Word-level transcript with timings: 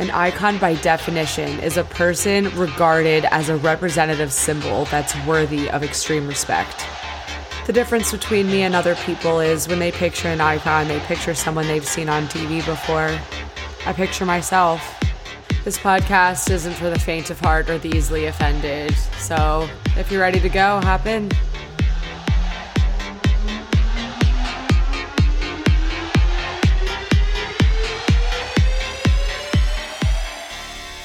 An 0.00 0.10
icon, 0.12 0.56
by 0.56 0.76
definition, 0.76 1.60
is 1.60 1.76
a 1.76 1.84
person 1.84 2.48
regarded 2.56 3.26
as 3.26 3.50
a 3.50 3.56
representative 3.58 4.32
symbol 4.32 4.86
that's 4.86 5.14
worthy 5.26 5.68
of 5.68 5.82
extreme 5.82 6.26
respect. 6.26 6.86
The 7.66 7.74
difference 7.74 8.10
between 8.10 8.46
me 8.46 8.62
and 8.62 8.74
other 8.74 8.94
people 8.94 9.40
is 9.40 9.68
when 9.68 9.78
they 9.78 9.92
picture 9.92 10.28
an 10.28 10.40
icon, 10.40 10.88
they 10.88 11.00
picture 11.00 11.34
someone 11.34 11.66
they've 11.66 11.86
seen 11.86 12.08
on 12.08 12.28
TV 12.28 12.64
before. 12.64 13.14
I 13.84 13.92
picture 13.92 14.24
myself. 14.24 14.80
This 15.64 15.76
podcast 15.76 16.50
isn't 16.50 16.72
for 16.72 16.88
the 16.88 16.98
faint 16.98 17.28
of 17.28 17.38
heart 17.38 17.68
or 17.68 17.76
the 17.76 17.94
easily 17.94 18.24
offended. 18.24 18.96
So 19.18 19.68
if 19.98 20.10
you're 20.10 20.22
ready 20.22 20.40
to 20.40 20.48
go, 20.48 20.80
hop 20.80 21.04
in. 21.04 21.30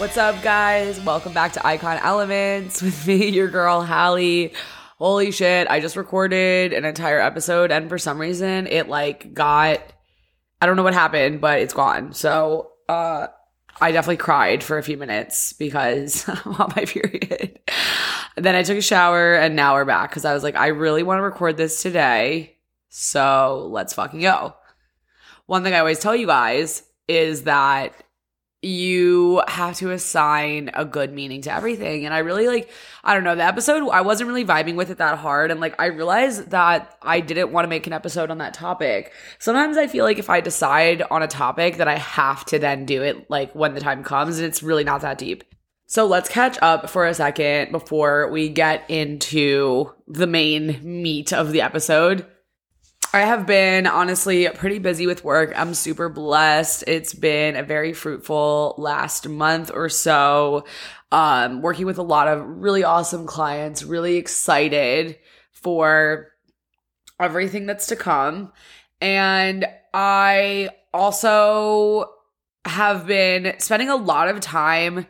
What's 0.06 0.18
up, 0.18 0.44
guys? 0.44 1.02
Welcome 1.02 1.34
back 1.34 1.54
to 1.54 1.66
Icon 1.66 1.98
Elements 1.98 2.80
with 2.80 3.08
me, 3.08 3.28
your 3.32 3.48
girl, 3.48 3.84
Hallie. 3.84 4.54
Holy 5.00 5.32
shit, 5.32 5.68
I 5.68 5.80
just 5.80 5.96
recorded 5.96 6.74
an 6.74 6.86
entire 6.86 7.20
episode, 7.20 7.72
and 7.72 7.90
for 7.90 7.98
some 7.98 8.22
reason, 8.22 8.68
it 8.68 8.88
like 8.88 9.34
got 9.34 9.82
I 10.62 10.68
don't 10.68 10.76
know 10.76 10.84
what 10.84 10.94
happened, 10.94 11.42
but 11.42 11.58
it's 11.58 11.74
gone. 11.74 12.14
So, 12.14 12.74
uh, 12.88 13.28
I 13.82 13.92
definitely 13.92 14.18
cried 14.18 14.62
for 14.64 14.78
a 14.78 14.84
few 14.84 14.96
minutes 14.96 15.54
because 15.54 16.30
I'm 16.46 16.54
on 16.54 16.74
my 16.76 16.86
period. 16.86 17.60
then 18.36 18.54
I 18.54 18.62
took 18.62 18.78
a 18.78 18.84
shower 18.84 19.34
and 19.34 19.56
now 19.56 19.74
we're 19.74 19.86
back 19.86 20.12
because 20.12 20.24
I 20.24 20.36
was 20.36 20.44
like, 20.44 20.56
I 20.56 20.68
really 20.68 21.02
want 21.02 21.18
to 21.18 21.24
record 21.24 21.58
this 21.58 21.82
today. 21.82 22.58
So 22.90 23.70
let's 23.72 23.96
fucking 23.96 24.22
go. 24.22 24.54
One 25.48 25.64
thing 25.64 25.74
I 25.74 25.80
always 25.80 25.98
tell 26.00 26.16
you 26.16 26.28
guys 26.28 26.84
is 27.08 27.46
that 27.46 28.05
you 28.66 29.44
have 29.48 29.78
to 29.78 29.92
assign 29.92 30.72
a 30.74 30.84
good 30.84 31.14
meaning 31.14 31.42
to 31.44 31.54
everything. 31.54 32.06
And 32.06 32.14
I 32.14 32.20
really 32.20 32.48
like, 32.48 32.70
I 33.04 33.14
don't 33.14 33.24
know, 33.24 33.36
the 33.36 33.44
episode, 33.44 33.88
I 33.90 34.02
wasn't 34.02 34.28
really 34.28 34.44
vibing 34.44 34.76
with 34.76 34.90
it 34.90 34.98
that 34.98 35.20
hard. 35.20 35.52
And 35.52 35.60
like, 35.60 35.80
I 35.80 35.86
realized 35.88 36.50
that 36.50 36.98
I 37.02 37.20
didn't 37.20 37.52
want 37.52 37.66
to 37.66 37.70
make 37.70 37.86
an 37.86 37.94
episode 37.94 38.32
on 38.32 38.40
that 38.40 38.56
topic. 38.56 39.14
Sometimes 39.38 39.78
I 39.78 39.86
feel 39.86 40.04
like 40.04 40.18
if 40.18 40.32
I 40.32 40.42
decide 40.42 41.04
on 41.12 41.22
a 41.22 41.28
topic 41.28 41.78
that 41.78 41.88
I 41.88 41.98
have 41.98 42.44
to 42.46 42.58
then 42.58 42.86
do 42.86 43.04
it 43.04 43.30
like 43.30 43.54
when 43.54 43.76
the 43.76 43.82
time 43.82 44.04
comes 44.04 44.40
and 44.40 44.48
it's 44.48 44.64
really 44.64 44.84
not 44.84 45.02
that 45.02 45.20
deep. 45.20 45.44
So 45.86 46.08
let's 46.08 46.30
catch 46.30 46.58
up 46.64 46.90
for 46.90 47.06
a 47.06 47.14
second 47.14 47.72
before 47.72 48.32
we 48.32 48.50
get 48.50 48.90
into 48.90 49.92
the 50.08 50.26
main 50.26 50.80
meat 50.82 51.32
of 51.32 51.52
the 51.52 51.62
episode. 51.62 52.26
I 53.16 53.22
have 53.22 53.48
been 53.48 53.88
honestly 53.88 54.46
pretty 54.50 54.78
busy 54.78 55.08
with 55.08 55.24
work. 55.24 55.54
I'm 55.56 55.74
super 55.74 56.10
blessed. 56.10 56.84
It's 56.86 57.14
been 57.14 57.56
a 57.56 57.64
very 57.64 57.94
fruitful 57.94 58.76
last 58.78 59.30
month 59.30 59.72
or 59.74 59.88
so. 59.88 60.66
Um, 61.14 61.62
working 61.62 61.86
with 61.86 61.98
a 61.98 62.04
lot 62.04 62.28
of 62.28 62.46
really 62.46 62.84
awesome 62.84 63.26
clients, 63.26 63.84
really 63.84 64.18
excited 64.18 65.18
for 65.54 66.34
everything 67.18 67.68
that's 67.68 67.88
to 67.88 67.96
come. 67.96 68.52
And 69.00 69.66
I 69.94 70.72
also 70.94 72.12
have 72.66 73.08
been 73.08 73.56
spending 73.60 73.88
a 73.88 73.96
lot 73.96 74.28
of 74.28 74.42
time 74.42 75.08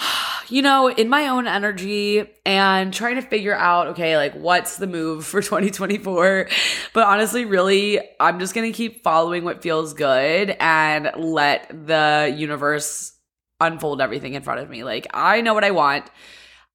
you 0.48 0.62
know, 0.62 0.88
in 0.88 1.08
my 1.08 1.28
own 1.28 1.46
energy 1.46 2.24
and 2.44 2.92
trying 2.92 3.16
to 3.16 3.22
figure 3.22 3.54
out, 3.54 3.88
okay, 3.88 4.16
like 4.16 4.34
what's 4.34 4.76
the 4.76 4.86
move 4.86 5.24
for 5.24 5.40
2024. 5.42 6.48
But 6.92 7.06
honestly, 7.06 7.44
really, 7.44 8.00
I'm 8.18 8.38
just 8.38 8.54
going 8.54 8.70
to 8.70 8.76
keep 8.76 9.02
following 9.02 9.44
what 9.44 9.62
feels 9.62 9.94
good 9.94 10.56
and 10.60 11.10
let 11.16 11.68
the 11.86 12.34
universe 12.36 13.16
unfold 13.60 14.00
everything 14.00 14.34
in 14.34 14.42
front 14.42 14.60
of 14.60 14.70
me. 14.70 14.84
Like, 14.84 15.06
I 15.12 15.42
know 15.42 15.54
what 15.54 15.64
I 15.64 15.70
want. 15.70 16.06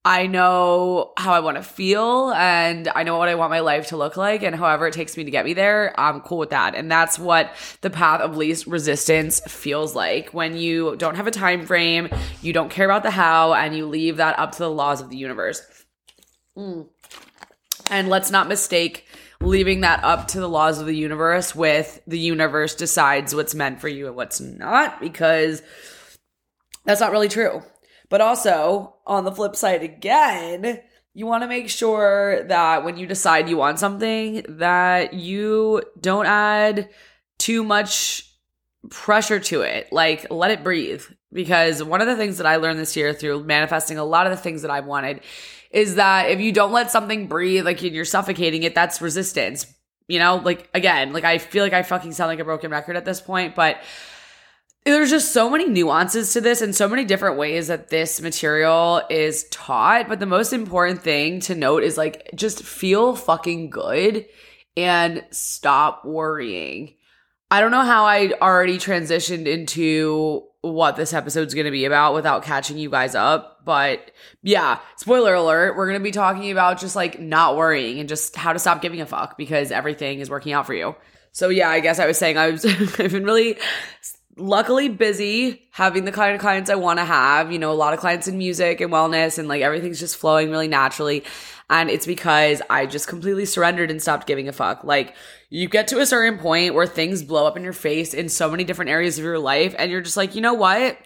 I 0.06 0.28
know 0.28 1.10
how 1.16 1.32
I 1.32 1.40
want 1.40 1.56
to 1.56 1.64
feel 1.64 2.30
and 2.30 2.88
I 2.94 3.02
know 3.02 3.18
what 3.18 3.28
I 3.28 3.34
want 3.34 3.50
my 3.50 3.58
life 3.58 3.88
to 3.88 3.96
look 3.96 4.16
like 4.16 4.44
and 4.44 4.54
however 4.54 4.86
it 4.86 4.94
takes 4.94 5.16
me 5.16 5.24
to 5.24 5.32
get 5.32 5.44
me 5.44 5.52
there, 5.52 5.98
I'm 5.98 6.20
cool 6.20 6.38
with 6.38 6.50
that. 6.50 6.76
And 6.76 6.88
that's 6.88 7.18
what 7.18 7.52
the 7.80 7.90
path 7.90 8.20
of 8.20 8.36
least 8.36 8.68
resistance 8.68 9.40
feels 9.40 9.96
like 9.96 10.32
when 10.32 10.56
you 10.56 10.94
don't 10.94 11.16
have 11.16 11.26
a 11.26 11.32
time 11.32 11.66
frame, 11.66 12.08
you 12.40 12.52
don't 12.52 12.70
care 12.70 12.84
about 12.84 13.02
the 13.02 13.10
how 13.10 13.52
and 13.52 13.76
you 13.76 13.84
leave 13.84 14.18
that 14.18 14.38
up 14.38 14.52
to 14.52 14.58
the 14.60 14.70
laws 14.70 15.00
of 15.00 15.10
the 15.10 15.16
universe. 15.16 15.60
Mm. 16.56 16.86
And 17.90 18.08
let's 18.08 18.30
not 18.30 18.46
mistake 18.46 19.08
leaving 19.40 19.80
that 19.80 20.04
up 20.04 20.28
to 20.28 20.38
the 20.38 20.48
laws 20.48 20.78
of 20.78 20.86
the 20.86 20.94
universe 20.94 21.52
with 21.52 22.00
the 22.06 22.20
universe 22.20 22.76
decides 22.76 23.34
what's 23.34 23.56
meant 23.56 23.80
for 23.80 23.88
you 23.88 24.06
and 24.06 24.14
what's 24.14 24.40
not 24.40 25.00
because 25.00 25.62
that's 26.84 27.00
not 27.00 27.10
really 27.10 27.28
true. 27.28 27.60
But 28.08 28.20
also, 28.20 28.94
on 29.06 29.24
the 29.24 29.32
flip 29.32 29.56
side 29.56 29.82
again, 29.82 30.80
you 31.14 31.26
want 31.26 31.42
to 31.42 31.48
make 31.48 31.70
sure 31.70 32.44
that 32.44 32.84
when 32.84 32.96
you 32.96 33.06
decide 33.06 33.48
you 33.48 33.56
want 33.56 33.78
something 33.78 34.44
that 34.48 35.14
you 35.14 35.82
don't 36.00 36.26
add 36.26 36.90
too 37.38 37.64
much 37.64 38.30
pressure 38.90 39.40
to 39.40 39.62
it. 39.62 39.92
Like 39.92 40.30
let 40.30 40.50
it 40.50 40.62
breathe 40.62 41.02
because 41.32 41.82
one 41.82 42.00
of 42.00 42.06
the 42.06 42.16
things 42.16 42.38
that 42.38 42.46
I 42.46 42.56
learned 42.56 42.78
this 42.78 42.96
year 42.96 43.12
through 43.12 43.44
manifesting 43.44 43.98
a 43.98 44.04
lot 44.04 44.26
of 44.26 44.30
the 44.30 44.36
things 44.36 44.62
that 44.62 44.70
I 44.70 44.80
wanted 44.80 45.20
is 45.70 45.96
that 45.96 46.30
if 46.30 46.40
you 46.40 46.52
don't 46.52 46.72
let 46.72 46.90
something 46.90 47.26
breathe 47.26 47.64
like 47.64 47.82
you're 47.82 48.04
suffocating 48.04 48.62
it, 48.62 48.74
that's 48.74 49.00
resistance. 49.00 49.66
You 50.08 50.18
know, 50.18 50.36
like 50.36 50.68
again, 50.72 51.12
like 51.12 51.24
I 51.24 51.38
feel 51.38 51.64
like 51.64 51.72
I 51.72 51.82
fucking 51.82 52.12
sound 52.12 52.28
like 52.28 52.38
a 52.38 52.44
broken 52.44 52.70
record 52.70 52.96
at 52.96 53.04
this 53.04 53.20
point, 53.20 53.54
but 53.54 53.78
there's 54.92 55.10
just 55.10 55.32
so 55.32 55.50
many 55.50 55.68
nuances 55.68 56.32
to 56.32 56.40
this 56.40 56.60
and 56.62 56.74
so 56.74 56.88
many 56.88 57.04
different 57.04 57.36
ways 57.36 57.66
that 57.66 57.88
this 57.88 58.20
material 58.20 59.02
is 59.10 59.44
taught. 59.50 60.08
But 60.08 60.20
the 60.20 60.26
most 60.26 60.52
important 60.52 61.02
thing 61.02 61.40
to 61.40 61.54
note 61.54 61.82
is 61.82 61.98
like 61.98 62.30
just 62.34 62.62
feel 62.62 63.16
fucking 63.16 63.70
good 63.70 64.26
and 64.76 65.24
stop 65.30 66.04
worrying. 66.04 66.94
I 67.50 67.60
don't 67.60 67.70
know 67.70 67.84
how 67.84 68.04
I 68.04 68.32
already 68.40 68.78
transitioned 68.78 69.46
into 69.46 70.44
what 70.60 70.96
this 70.96 71.12
episode's 71.12 71.54
going 71.54 71.66
to 71.66 71.70
be 71.70 71.84
about 71.84 72.14
without 72.14 72.42
catching 72.42 72.78
you 72.78 72.90
guys 72.90 73.14
up. 73.14 73.64
But 73.64 74.10
yeah, 74.42 74.78
spoiler 74.96 75.34
alert, 75.34 75.76
we're 75.76 75.86
going 75.86 75.98
to 75.98 76.04
be 76.04 76.10
talking 76.10 76.50
about 76.50 76.80
just 76.80 76.96
like 76.96 77.20
not 77.20 77.56
worrying 77.56 78.00
and 78.00 78.08
just 78.08 78.36
how 78.36 78.52
to 78.52 78.58
stop 78.58 78.82
giving 78.82 79.00
a 79.00 79.06
fuck 79.06 79.36
because 79.36 79.70
everything 79.70 80.20
is 80.20 80.30
working 80.30 80.52
out 80.52 80.66
for 80.66 80.74
you. 80.74 80.94
So 81.32 81.50
yeah, 81.50 81.68
I 81.68 81.80
guess 81.80 81.98
I 81.98 82.06
was 82.06 82.18
saying 82.18 82.38
I 82.38 82.50
was 82.50 82.64
I've 82.98 83.12
been 83.12 83.24
really 83.24 83.58
luckily 84.36 84.88
busy 84.88 85.68
having 85.70 86.04
the 86.04 86.12
kind 86.12 86.34
of 86.34 86.40
clients 86.40 86.70
I 86.70 86.74
want 86.74 86.98
to 86.98 87.04
have. 87.04 87.50
You 87.50 87.58
know, 87.58 87.72
a 87.72 87.74
lot 87.74 87.94
of 87.94 88.00
clients 88.00 88.28
in 88.28 88.38
music 88.38 88.80
and 88.80 88.92
wellness 88.92 89.38
and 89.38 89.48
like 89.48 89.62
everything's 89.62 90.00
just 90.00 90.16
flowing 90.16 90.50
really 90.50 90.68
naturally. 90.68 91.24
And 91.68 91.90
it's 91.90 92.06
because 92.06 92.62
I 92.70 92.86
just 92.86 93.08
completely 93.08 93.44
surrendered 93.44 93.90
and 93.90 94.00
stopped 94.00 94.26
giving 94.26 94.48
a 94.48 94.52
fuck. 94.52 94.84
Like, 94.84 95.16
you 95.50 95.68
get 95.68 95.88
to 95.88 96.00
a 96.00 96.06
certain 96.06 96.38
point 96.38 96.74
where 96.74 96.86
things 96.86 97.22
blow 97.22 97.46
up 97.46 97.56
in 97.56 97.64
your 97.64 97.72
face 97.72 98.14
in 98.14 98.28
so 98.28 98.48
many 98.48 98.62
different 98.62 98.90
areas 98.90 99.18
of 99.18 99.24
your 99.24 99.38
life, 99.38 99.74
and 99.76 99.90
you're 99.90 100.00
just 100.00 100.16
like, 100.16 100.36
you 100.36 100.40
know 100.40 100.54
what? 100.54 100.96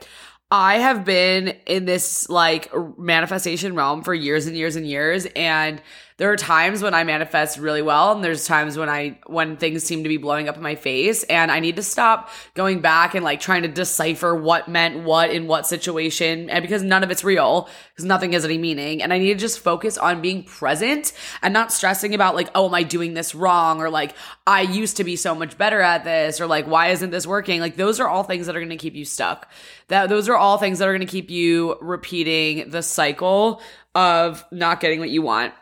I 0.50 0.78
have 0.78 1.04
been 1.04 1.48
in 1.66 1.84
this 1.84 2.28
like 2.28 2.70
manifestation 2.98 3.74
realm 3.74 4.02
for 4.02 4.12
years 4.12 4.46
and 4.46 4.56
years 4.56 4.76
and 4.76 4.86
years. 4.86 5.26
And 5.36 5.80
there 6.20 6.30
are 6.30 6.36
times 6.36 6.82
when 6.82 6.92
I 6.92 7.02
manifest 7.02 7.56
really 7.56 7.80
well 7.80 8.12
and 8.12 8.22
there's 8.22 8.46
times 8.46 8.76
when 8.76 8.90
I 8.90 9.18
when 9.26 9.56
things 9.56 9.84
seem 9.84 10.02
to 10.02 10.08
be 10.10 10.18
blowing 10.18 10.50
up 10.50 10.56
in 10.56 10.62
my 10.62 10.74
face 10.74 11.22
and 11.24 11.50
I 11.50 11.60
need 11.60 11.76
to 11.76 11.82
stop 11.82 12.28
going 12.52 12.82
back 12.82 13.14
and 13.14 13.24
like 13.24 13.40
trying 13.40 13.62
to 13.62 13.68
decipher 13.68 14.34
what 14.34 14.68
meant 14.68 15.02
what 15.02 15.30
in 15.30 15.46
what 15.46 15.66
situation 15.66 16.50
and 16.50 16.60
because 16.60 16.82
none 16.82 17.02
of 17.02 17.10
it's 17.10 17.24
real 17.24 17.70
because 17.94 18.04
nothing 18.04 18.32
has 18.32 18.44
any 18.44 18.58
meaning 18.58 19.02
and 19.02 19.14
I 19.14 19.18
need 19.18 19.32
to 19.32 19.40
just 19.40 19.60
focus 19.60 19.96
on 19.96 20.20
being 20.20 20.44
present 20.44 21.14
and 21.40 21.54
not 21.54 21.72
stressing 21.72 22.14
about 22.14 22.34
like 22.34 22.50
oh 22.54 22.66
am 22.66 22.74
I 22.74 22.82
doing 22.82 23.14
this 23.14 23.34
wrong 23.34 23.80
or 23.80 23.88
like 23.88 24.14
I 24.46 24.60
used 24.60 24.98
to 24.98 25.04
be 25.04 25.16
so 25.16 25.34
much 25.34 25.56
better 25.56 25.80
at 25.80 26.04
this 26.04 26.38
or 26.38 26.46
like 26.46 26.66
why 26.66 26.88
isn't 26.88 27.12
this 27.12 27.26
working? 27.26 27.62
Like 27.62 27.76
those 27.76 27.98
are 27.98 28.08
all 28.08 28.24
things 28.24 28.44
that 28.44 28.54
are 28.54 28.60
going 28.60 28.68
to 28.68 28.76
keep 28.76 28.94
you 28.94 29.06
stuck. 29.06 29.50
That 29.88 30.10
those 30.10 30.28
are 30.28 30.36
all 30.36 30.58
things 30.58 30.80
that 30.80 30.88
are 30.88 30.92
going 30.92 31.00
to 31.00 31.10
keep 31.10 31.30
you 31.30 31.78
repeating 31.80 32.68
the 32.68 32.82
cycle 32.82 33.62
of 33.94 34.44
not 34.52 34.80
getting 34.80 35.00
what 35.00 35.08
you 35.08 35.22
want 35.22 35.54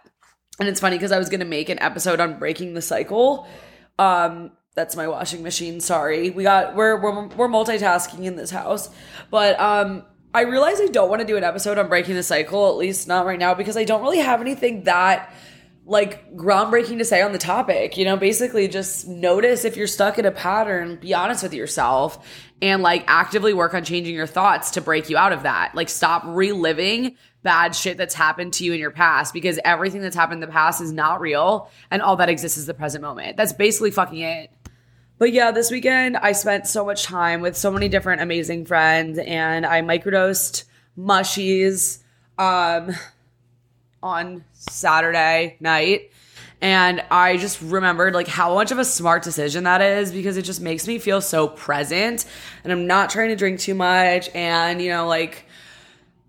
and 0.58 0.69
it's 0.69 0.81
funny 0.81 0.96
because 0.96 1.12
I 1.12 1.19
was 1.19 1.28
going 1.28 1.40
to 1.40 1.46
make 1.46 1.69
an 1.69 1.78
episode 1.81 2.20
on 2.20 2.38
breaking 2.38 2.75
the 2.75 2.82
cycle. 2.82 3.46
Um, 3.99 4.52
that's 4.75 4.94
my 4.94 5.08
washing 5.08 5.43
machine. 5.43 5.81
Sorry. 5.81 6.31
We 6.31 6.44
got 6.44 6.76
we're 6.76 7.00
we're, 7.00 7.26
we're 7.28 7.49
multitasking 7.49 8.25
in 8.25 8.37
this 8.37 8.50
house. 8.50 8.88
But 9.28 9.58
um 9.58 10.05
I 10.32 10.43
realize 10.43 10.81
I 10.81 10.87
don't 10.87 11.08
want 11.08 11.20
to 11.20 11.26
do 11.26 11.37
an 11.37 11.43
episode 11.43 11.78
on 11.78 11.88
breaking 11.88 12.14
the 12.14 12.22
cycle, 12.22 12.69
at 12.69 12.76
least 12.76 13.08
not 13.08 13.26
right 13.26 13.38
now 13.38 13.55
because 13.55 13.76
I 13.76 13.84
don't 13.84 14.02
really 14.02 14.19
have 14.19 14.40
anything 14.40 14.84
that 14.84 15.34
like 15.84 16.37
groundbreaking 16.37 16.99
to 16.99 17.05
say 17.05 17.22
on 17.22 17.32
the 17.32 17.38
topic. 17.38 17.96
You 17.96 18.05
know, 18.05 18.16
basically 18.16 18.69
just 18.69 19.08
notice 19.08 19.64
if 19.64 19.76
you're 19.76 19.87
stuck 19.88 20.19
in 20.19 20.26
a 20.26 20.31
pattern, 20.31 20.96
be 21.00 21.12
honest 21.12 21.43
with 21.43 21.55
yourself 21.55 22.25
and 22.62 22.82
like 22.82 23.05
actively 23.08 23.55
work 23.55 23.75
on 23.75 23.82
changing 23.84 24.14
your 24.14 24.26
thoughts 24.26 24.72
to 24.72 24.81
break 24.81 25.10
you 25.10 25.16
out 25.16 25.32
of 25.32 25.43
that. 25.43 25.75
Like 25.75 25.88
stop 25.88 26.22
reliving 26.26 27.16
bad 27.48 27.74
shit 27.74 27.96
that's 27.96 28.14
happened 28.14 28.52
to 28.52 28.62
you 28.62 28.74
in 28.74 28.78
your 28.78 28.90
past 28.90 29.32
because 29.32 29.58
everything 29.64 30.02
that's 30.02 30.14
happened 30.14 30.42
in 30.42 30.46
the 30.46 30.52
past 30.52 30.82
is 30.82 30.92
not 30.92 31.18
real 31.18 31.70
and 31.90 32.02
all 32.02 32.14
that 32.16 32.28
exists 32.28 32.58
is 32.58 32.66
the 32.66 32.74
present 32.74 33.00
moment. 33.00 33.38
That's 33.38 33.54
basically 33.54 33.90
fucking 33.90 34.18
it. 34.18 34.50
But 35.16 35.32
yeah, 35.32 35.50
this 35.50 35.70
weekend 35.70 36.18
I 36.18 36.32
spent 36.32 36.66
so 36.66 36.84
much 36.84 37.04
time 37.04 37.40
with 37.40 37.56
so 37.56 37.70
many 37.70 37.88
different 37.88 38.20
amazing 38.20 38.66
friends 38.66 39.18
and 39.18 39.64
I 39.64 39.80
microdosed 39.80 40.64
mushies 40.98 42.00
um 42.36 42.94
on 44.02 44.44
Saturday 44.52 45.56
night. 45.58 46.10
And 46.60 47.02
I 47.10 47.38
just 47.38 47.62
remembered 47.62 48.12
like 48.12 48.28
how 48.28 48.52
much 48.52 48.72
of 48.72 48.78
a 48.78 48.84
smart 48.84 49.22
decision 49.22 49.64
that 49.64 49.80
is 49.80 50.12
because 50.12 50.36
it 50.36 50.42
just 50.42 50.60
makes 50.60 50.86
me 50.86 50.98
feel 50.98 51.22
so 51.22 51.48
present 51.48 52.26
and 52.62 52.74
I'm 52.74 52.86
not 52.86 53.08
trying 53.08 53.30
to 53.30 53.36
drink 53.36 53.58
too 53.58 53.74
much 53.74 54.28
and 54.34 54.82
you 54.82 54.90
know 54.90 55.06
like 55.08 55.46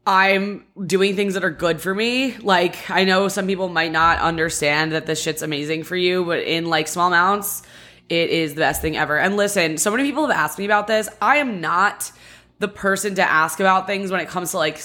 I'm 0.06 0.66
doing 0.86 1.16
things 1.16 1.36
that 1.36 1.44
are 1.44 1.52
good 1.52 1.82
for 1.82 1.94
me. 1.94 2.36
Like 2.38 2.90
I 2.90 3.04
know 3.04 3.28
some 3.28 3.48
people 3.48 3.70
might 3.70 3.92
not 3.92 4.20
understand 4.20 4.94
that 4.94 5.06
this 5.06 5.22
shit's 5.22 5.42
amazing 5.42 5.84
for 5.84 5.96
you, 5.96 6.26
but 6.26 6.40
in 6.40 6.66
like 6.66 6.88
small 6.88 7.08
amounts, 7.08 7.62
it 8.10 8.30
is 8.30 8.56
the 8.56 8.62
best 8.62 8.82
thing 8.82 8.98
ever. 8.98 9.18
And 9.18 9.38
listen, 9.38 9.78
so 9.78 9.92
many 9.92 10.04
people 10.04 10.28
have 10.28 10.36
asked 10.36 10.58
me 10.58 10.66
about 10.66 10.88
this. 10.88 11.10
I 11.22 11.38
am 11.38 11.62
not 11.62 12.12
the 12.58 12.68
person 12.68 13.16
to 13.16 13.22
ask 13.22 13.60
about 13.60 13.88
things 13.88 14.12
when 14.12 14.20
it 14.20 14.28
comes 14.28 14.52
to 14.52 14.58
like 14.58 14.82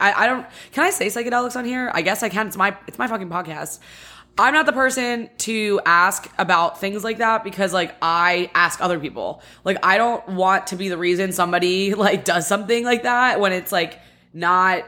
I, 0.00 0.24
I 0.24 0.26
don't 0.26 0.46
can 0.72 0.84
I 0.84 0.90
say 0.90 1.06
psychedelics 1.06 1.56
on 1.56 1.64
here? 1.64 1.90
I 1.94 2.02
guess 2.02 2.22
I 2.22 2.28
can. 2.28 2.48
It's 2.48 2.56
my 2.56 2.76
it's 2.86 2.98
my 2.98 3.06
fucking 3.06 3.28
podcast. 3.28 3.78
I'm 4.38 4.54
not 4.54 4.64
the 4.64 4.72
person 4.72 5.28
to 5.38 5.80
ask 5.84 6.30
about 6.38 6.80
things 6.80 7.04
like 7.04 7.18
that 7.18 7.44
because 7.44 7.72
like 7.72 7.94
I 8.00 8.50
ask 8.54 8.80
other 8.80 8.98
people. 8.98 9.42
Like 9.64 9.78
I 9.82 9.98
don't 9.98 10.26
want 10.28 10.68
to 10.68 10.76
be 10.76 10.88
the 10.88 10.96
reason 10.96 11.32
somebody 11.32 11.94
like 12.06 12.24
does 12.24 12.46
something 12.46 12.84
like 12.84 13.02
that 13.02 13.38
when 13.38 13.52
it's 13.52 13.70
like 13.70 14.00
not 14.32 14.84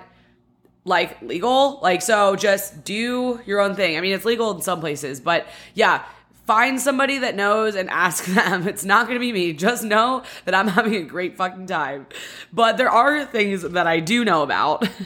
like 0.85 1.21
legal. 1.23 1.79
Like 1.83 2.03
so 2.03 2.37
just 2.37 2.85
do 2.85 3.41
your 3.47 3.61
own 3.61 3.75
thing. 3.75 3.97
I 3.97 4.01
mean 4.01 4.13
it's 4.13 4.25
legal 4.25 4.55
in 4.55 4.63
some 4.63 4.81
places, 4.81 5.21
but 5.21 5.47
yeah, 5.75 6.05
find 6.47 6.81
somebody 6.81 7.19
that 7.19 7.35
knows 7.35 7.75
and 7.75 7.89
ask 8.05 8.25
them. 8.25 8.67
It's 8.67 8.85
not 8.85 9.07
going 9.07 9.17
to 9.17 9.21
be 9.21 9.33
me. 9.33 9.53
Just 9.53 9.85
know 9.85 10.23
that 10.45 10.55
I'm 10.55 10.69
having 10.69 10.95
a 10.95 11.03
great 11.03 11.37
fucking 11.37 11.67
time. 11.67 12.07
But 12.53 12.77
there 12.77 12.91
are 12.91 13.25
things 13.25 13.63
that 13.63 13.87
I 13.87 14.01
do 14.01 14.25
know 14.25 14.43
about. 14.43 14.89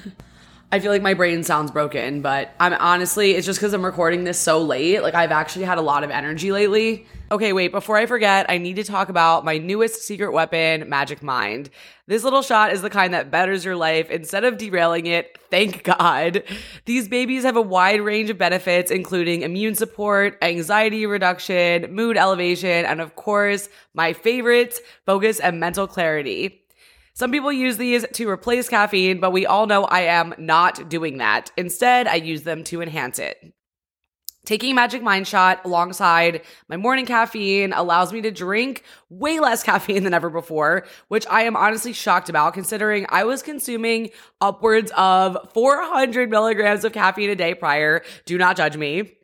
I 0.77 0.79
feel 0.79 0.93
like 0.93 1.01
my 1.01 1.15
brain 1.15 1.43
sounds 1.43 1.71
broken, 1.71 2.21
but 2.21 2.51
I'm 2.61 2.75
honestly, 2.75 3.31
it's 3.31 3.47
just 3.47 3.59
because 3.59 3.73
I'm 3.73 3.83
recording 3.83 4.25
this 4.25 4.39
so 4.39 4.61
late. 4.61 5.01
Like, 5.01 5.15
I've 5.15 5.33
actually 5.33 5.65
had 5.65 5.79
a 5.79 5.81
lot 5.81 6.05
of 6.05 6.11
energy 6.11 6.53
lately. 6.53 7.07
Okay, 7.31 7.55
wait, 7.55 7.73
before 7.73 7.97
I 7.97 8.05
forget, 8.05 8.45
I 8.51 8.59
need 8.59 8.77
to 8.77 8.85
talk 8.85 9.09
about 9.09 9.43
my 9.43 9.57
newest 9.57 10.03
secret 10.03 10.35
weapon, 10.35 10.87
Magic 10.87 11.23
Mind. 11.23 11.71
This 12.07 12.25
little 12.25 12.43
shot 12.43 12.75
is 12.75 12.83
the 12.83 12.91
kind 12.91 13.15
that 13.15 13.31
betters 13.31 13.65
your 13.65 13.75
life 13.75 14.11
instead 14.11 14.45
of 14.45 14.59
derailing 14.59 15.07
it. 15.07 15.39
Thank 15.51 15.83
God. 15.99 16.43
These 16.85 17.09
babies 17.09 17.45
have 17.45 17.57
a 17.57 17.63
wide 17.63 18.03
range 18.03 18.29
of 18.29 18.37
benefits, 18.37 18.91
including 18.91 19.41
immune 19.41 19.77
support, 19.77 20.37
anxiety 20.43 21.07
reduction, 21.07 21.91
mood 21.91 22.19
elevation, 22.19 22.85
and 22.85 23.01
of 23.01 23.17
course, 23.17 23.71
my 23.95 24.13
favorites, 24.13 24.83
focus 25.07 25.41
and 25.41 25.59
mental 25.59 25.87
clarity. 25.87 26.66
Some 27.17 27.33
people 27.33 27.51
use 27.51 27.79
these 27.79 28.05
to 28.13 28.29
replace 28.29 28.69
caffeine, 28.69 29.21
but 29.21 29.33
we 29.33 29.47
all 29.47 29.67
know 29.67 29.85
I 29.85 30.01
am 30.01 30.35
not 30.37 30.91
doing 30.91 31.17
that. 31.17 31.51
Instead, 31.57 32.07
I 32.07 32.17
use 32.17 32.43
them 32.43 32.63
to 32.65 32.83
enhance 32.83 33.19
it. 33.19 33.55
Taking 34.45 34.75
Magic 34.75 35.03
Mind 35.03 35.27
Shot 35.27 35.63
alongside 35.65 36.43
my 36.69 36.77
morning 36.77 37.07
caffeine 37.07 37.73
allows 37.73 38.13
me 38.13 38.21
to 38.21 38.31
drink 38.31 38.83
way 39.09 39.41
less 39.41 39.63
caffeine 39.65 40.05
than 40.05 40.13
ever 40.13 40.29
before, 40.29 40.85
which 41.09 41.27
I 41.29 41.45
am 41.45 41.57
honestly 41.57 41.95
shocked 41.95 42.29
about 42.29 42.53
considering 42.53 43.07
I 43.09 43.25
was 43.25 43.43
consuming 43.43 44.11
upwards 44.43 44.93
of 44.95 45.39
400 45.55 46.29
milligrams 46.29 46.85
of 46.85 46.93
caffeine 46.93 47.31
a 47.31 47.35
day 47.35 47.55
prior. 47.55 48.03
Do 48.27 48.37
not 48.37 48.59
judge 48.59 48.77
me. 48.77 49.16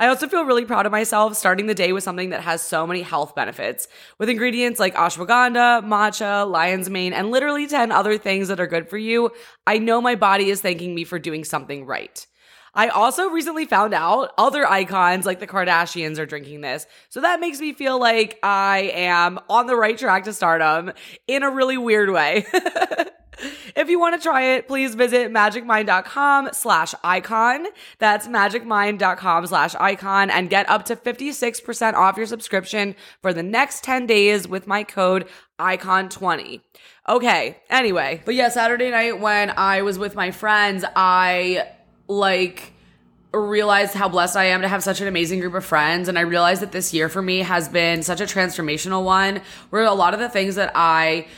I 0.00 0.06
also 0.06 0.28
feel 0.28 0.46
really 0.46 0.64
proud 0.64 0.86
of 0.86 0.92
myself 0.92 1.36
starting 1.36 1.66
the 1.66 1.74
day 1.74 1.92
with 1.92 2.02
something 2.02 2.30
that 2.30 2.40
has 2.40 2.62
so 2.62 2.86
many 2.86 3.02
health 3.02 3.34
benefits, 3.34 3.86
with 4.18 4.30
ingredients 4.30 4.80
like 4.80 4.94
ashwagandha, 4.94 5.84
matcha, 5.84 6.50
lion's 6.50 6.88
mane, 6.88 7.12
and 7.12 7.30
literally 7.30 7.66
10 7.66 7.92
other 7.92 8.16
things 8.16 8.48
that 8.48 8.58
are 8.58 8.66
good 8.66 8.88
for 8.88 8.96
you. 8.96 9.30
I 9.66 9.76
know 9.76 10.00
my 10.00 10.14
body 10.14 10.48
is 10.48 10.62
thanking 10.62 10.94
me 10.94 11.04
for 11.04 11.18
doing 11.18 11.44
something 11.44 11.84
right. 11.84 12.26
I 12.74 12.88
also 12.88 13.28
recently 13.28 13.66
found 13.66 13.94
out 13.94 14.32
other 14.38 14.66
icons 14.66 15.26
like 15.26 15.40
the 15.40 15.46
Kardashians 15.46 16.18
are 16.18 16.26
drinking 16.26 16.60
this. 16.60 16.86
So 17.08 17.20
that 17.20 17.40
makes 17.40 17.60
me 17.60 17.72
feel 17.72 17.98
like 17.98 18.38
I 18.42 18.92
am 18.94 19.38
on 19.48 19.66
the 19.66 19.76
right 19.76 19.98
track 19.98 20.24
to 20.24 20.32
stardom 20.32 20.92
in 21.26 21.42
a 21.42 21.50
really 21.50 21.78
weird 21.78 22.10
way. 22.10 22.46
if 23.76 23.88
you 23.88 23.98
want 23.98 24.20
to 24.20 24.22
try 24.22 24.42
it, 24.42 24.68
please 24.68 24.94
visit 24.94 25.30
magicmind.com 25.32 26.50
slash 26.52 26.94
icon. 27.02 27.66
That's 27.98 28.28
magicmind.com 28.28 29.46
slash 29.46 29.74
icon 29.74 30.30
and 30.30 30.50
get 30.50 30.68
up 30.68 30.84
to 30.86 30.96
56% 30.96 31.94
off 31.94 32.16
your 32.16 32.26
subscription 32.26 32.94
for 33.22 33.32
the 33.32 33.42
next 33.42 33.84
10 33.84 34.06
days 34.06 34.46
with 34.46 34.66
my 34.66 34.84
code 34.84 35.28
icon20. 35.58 36.60
Okay, 37.08 37.60
anyway, 37.68 38.22
but 38.24 38.34
yeah, 38.34 38.48
Saturday 38.48 38.90
night 38.90 39.20
when 39.20 39.50
I 39.50 39.82
was 39.82 39.98
with 39.98 40.14
my 40.14 40.30
friends, 40.30 40.84
I 40.94 41.66
like 42.10 42.72
realized 43.32 43.94
how 43.94 44.08
blessed 44.08 44.36
I 44.36 44.46
am 44.46 44.62
to 44.62 44.68
have 44.68 44.82
such 44.82 45.00
an 45.00 45.06
amazing 45.06 45.40
group 45.40 45.54
of 45.54 45.64
friends. 45.64 46.08
And 46.08 46.18
I 46.18 46.22
realized 46.22 46.62
that 46.62 46.72
this 46.72 46.92
year 46.92 47.08
for 47.08 47.22
me 47.22 47.38
has 47.38 47.68
been 47.68 48.02
such 48.02 48.20
a 48.20 48.24
transformational 48.24 49.04
one 49.04 49.40
where 49.70 49.84
a 49.84 49.94
lot 49.94 50.14
of 50.14 50.20
the 50.20 50.28
things 50.28 50.56
that 50.56 50.72
I 50.74 51.28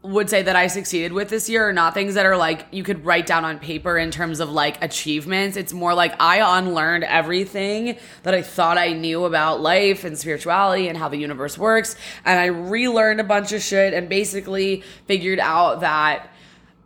would 0.00 0.30
say 0.30 0.42
that 0.42 0.56
I 0.56 0.68
succeeded 0.68 1.12
with 1.12 1.28
this 1.28 1.50
year 1.50 1.68
are 1.68 1.72
not 1.72 1.92
things 1.92 2.14
that 2.14 2.24
are 2.24 2.36
like 2.36 2.66
you 2.70 2.82
could 2.84 3.04
write 3.04 3.26
down 3.26 3.44
on 3.44 3.58
paper 3.58 3.98
in 3.98 4.10
terms 4.10 4.40
of 4.40 4.48
like 4.48 4.82
achievements. 4.82 5.56
It's 5.56 5.72
more 5.72 5.92
like 5.92 6.14
I 6.18 6.58
unlearned 6.58 7.04
everything 7.04 7.98
that 8.22 8.32
I 8.32 8.40
thought 8.40 8.78
I 8.78 8.92
knew 8.94 9.24
about 9.24 9.60
life 9.60 10.04
and 10.04 10.16
spirituality 10.16 10.88
and 10.88 10.96
how 10.96 11.08
the 11.08 11.18
universe 11.18 11.58
works. 11.58 11.96
And 12.24 12.38
I 12.38 12.46
relearned 12.46 13.20
a 13.20 13.24
bunch 13.24 13.52
of 13.52 13.60
shit 13.60 13.92
and 13.92 14.08
basically 14.08 14.82
figured 15.06 15.40
out 15.40 15.80
that 15.80 16.30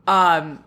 um 0.08 0.64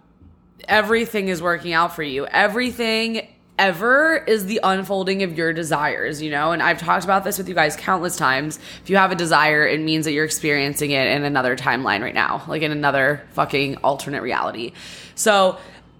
everything 0.67 1.27
is 1.27 1.41
working 1.41 1.73
out 1.73 1.95
for 1.95 2.03
you. 2.03 2.25
Everything 2.27 3.27
ever 3.57 4.17
is 4.17 4.45
the 4.45 4.59
unfolding 4.63 5.23
of 5.23 5.37
your 5.37 5.53
desires, 5.53 6.21
you 6.21 6.29
know? 6.29 6.51
And 6.51 6.61
I've 6.61 6.79
talked 6.79 7.03
about 7.03 7.23
this 7.23 7.37
with 7.37 7.47
you 7.47 7.55
guys 7.55 7.75
countless 7.75 8.17
times. 8.17 8.59
If 8.83 8.89
you 8.89 8.97
have 8.97 9.11
a 9.11 9.15
desire, 9.15 9.65
it 9.65 9.79
means 9.79 10.05
that 10.05 10.11
you're 10.11 10.25
experiencing 10.25 10.91
it 10.91 11.07
in 11.07 11.23
another 11.23 11.55
timeline 11.55 12.01
right 12.01 12.13
now, 12.13 12.43
like 12.47 12.61
in 12.61 12.71
another 12.71 13.25
fucking 13.31 13.77
alternate 13.77 14.21
reality. 14.21 14.73
So, 15.15 15.57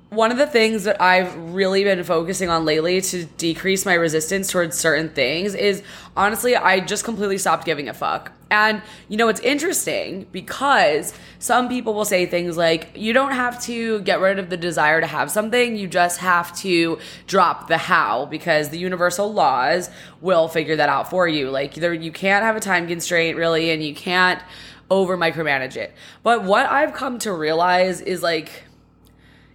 one 0.09 0.31
of 0.31 0.37
the 0.37 0.47
things 0.47 0.83
that 0.83 1.01
I've 1.01 1.35
really 1.53 1.83
been 1.83 2.03
focusing 2.03 2.49
on 2.49 2.63
lately 2.63 3.01
to 3.01 3.25
decrease 3.25 3.85
my 3.85 3.95
resistance 3.95 4.51
towards 4.51 4.77
certain 4.77 5.09
things 5.09 5.55
is 5.55 5.83
honestly, 6.15 6.55
I 6.55 6.79
just 6.79 7.03
completely 7.03 7.37
stopped 7.37 7.65
giving 7.65 7.89
a 7.89 7.93
fuck. 7.93 8.31
And 8.51 8.83
you 9.09 9.17
know, 9.17 9.27
it's 9.27 9.39
interesting 9.41 10.27
because 10.31 11.13
some 11.39 11.67
people 11.67 11.95
will 11.95 12.05
say 12.05 12.27
things 12.27 12.55
like, 12.55 12.91
you 12.95 13.13
don't 13.13 13.31
have 13.31 13.61
to 13.63 13.99
get 14.01 14.19
rid 14.19 14.37
of 14.37 14.49
the 14.49 14.57
desire 14.57 15.01
to 15.01 15.07
have 15.07 15.31
something, 15.31 15.75
you 15.75 15.87
just 15.87 16.19
have 16.19 16.55
to 16.59 16.99
drop 17.25 17.67
the 17.67 17.77
how 17.77 18.25
because 18.25 18.69
the 18.69 18.77
universal 18.77 19.33
laws 19.33 19.89
will 20.21 20.47
figure 20.47 20.75
that 20.75 20.87
out 20.87 21.09
for 21.09 21.27
you. 21.27 21.49
Like, 21.49 21.73
there, 21.73 21.93
you 21.93 22.11
can't 22.11 22.43
have 22.43 22.55
a 22.55 22.59
time 22.59 22.87
constraint 22.87 23.37
really, 23.37 23.71
and 23.71 23.83
you 23.83 23.95
can't 23.95 24.41
over 24.91 25.17
micromanage 25.17 25.75
it. 25.75 25.93
But 26.21 26.43
what 26.43 26.67
I've 26.67 26.93
come 26.93 27.17
to 27.19 27.33
realize 27.33 28.01
is 28.01 28.21
like, 28.21 28.64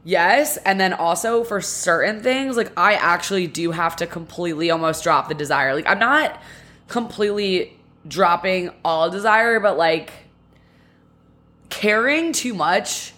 Yes. 0.03 0.57
And 0.59 0.81
then 0.81 0.93
also 0.95 1.45
for 1.45 1.61
certain 1.61 2.23
things, 2.23 2.57
like 2.57 2.73
I 2.77 2.95
actually 2.95 3.47
do 3.47 3.71
have 3.71 3.97
to 3.97 4.07
completely 4.07 4.71
almost 4.71 5.05
drop 5.05 5.29
the 5.29 5.35
desire. 5.35 5.75
Like 5.75 5.87
I'm 5.87 5.99
not 5.99 6.41
completely 6.89 7.79
dropping 8.09 8.71
all 8.85 9.11
desire, 9.11 9.61
but 9.61 9.77
like 9.77 10.11
caring 11.69 12.33
too 12.33 12.55
much 12.55 13.13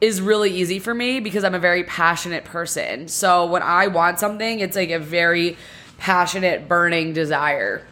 is 0.00 0.20
really 0.20 0.50
easy 0.50 0.78
for 0.78 0.92
me 0.92 1.20
because 1.20 1.44
I'm 1.44 1.54
a 1.54 1.60
very 1.60 1.84
passionate 1.84 2.44
person. 2.44 3.08
So 3.08 3.46
when 3.46 3.62
I 3.62 3.86
want 3.86 4.18
something, 4.18 4.60
it's 4.60 4.76
like 4.76 4.90
a 4.90 4.98
very 4.98 5.56
passionate, 5.98 6.68
burning 6.68 7.12
desire. 7.12 7.86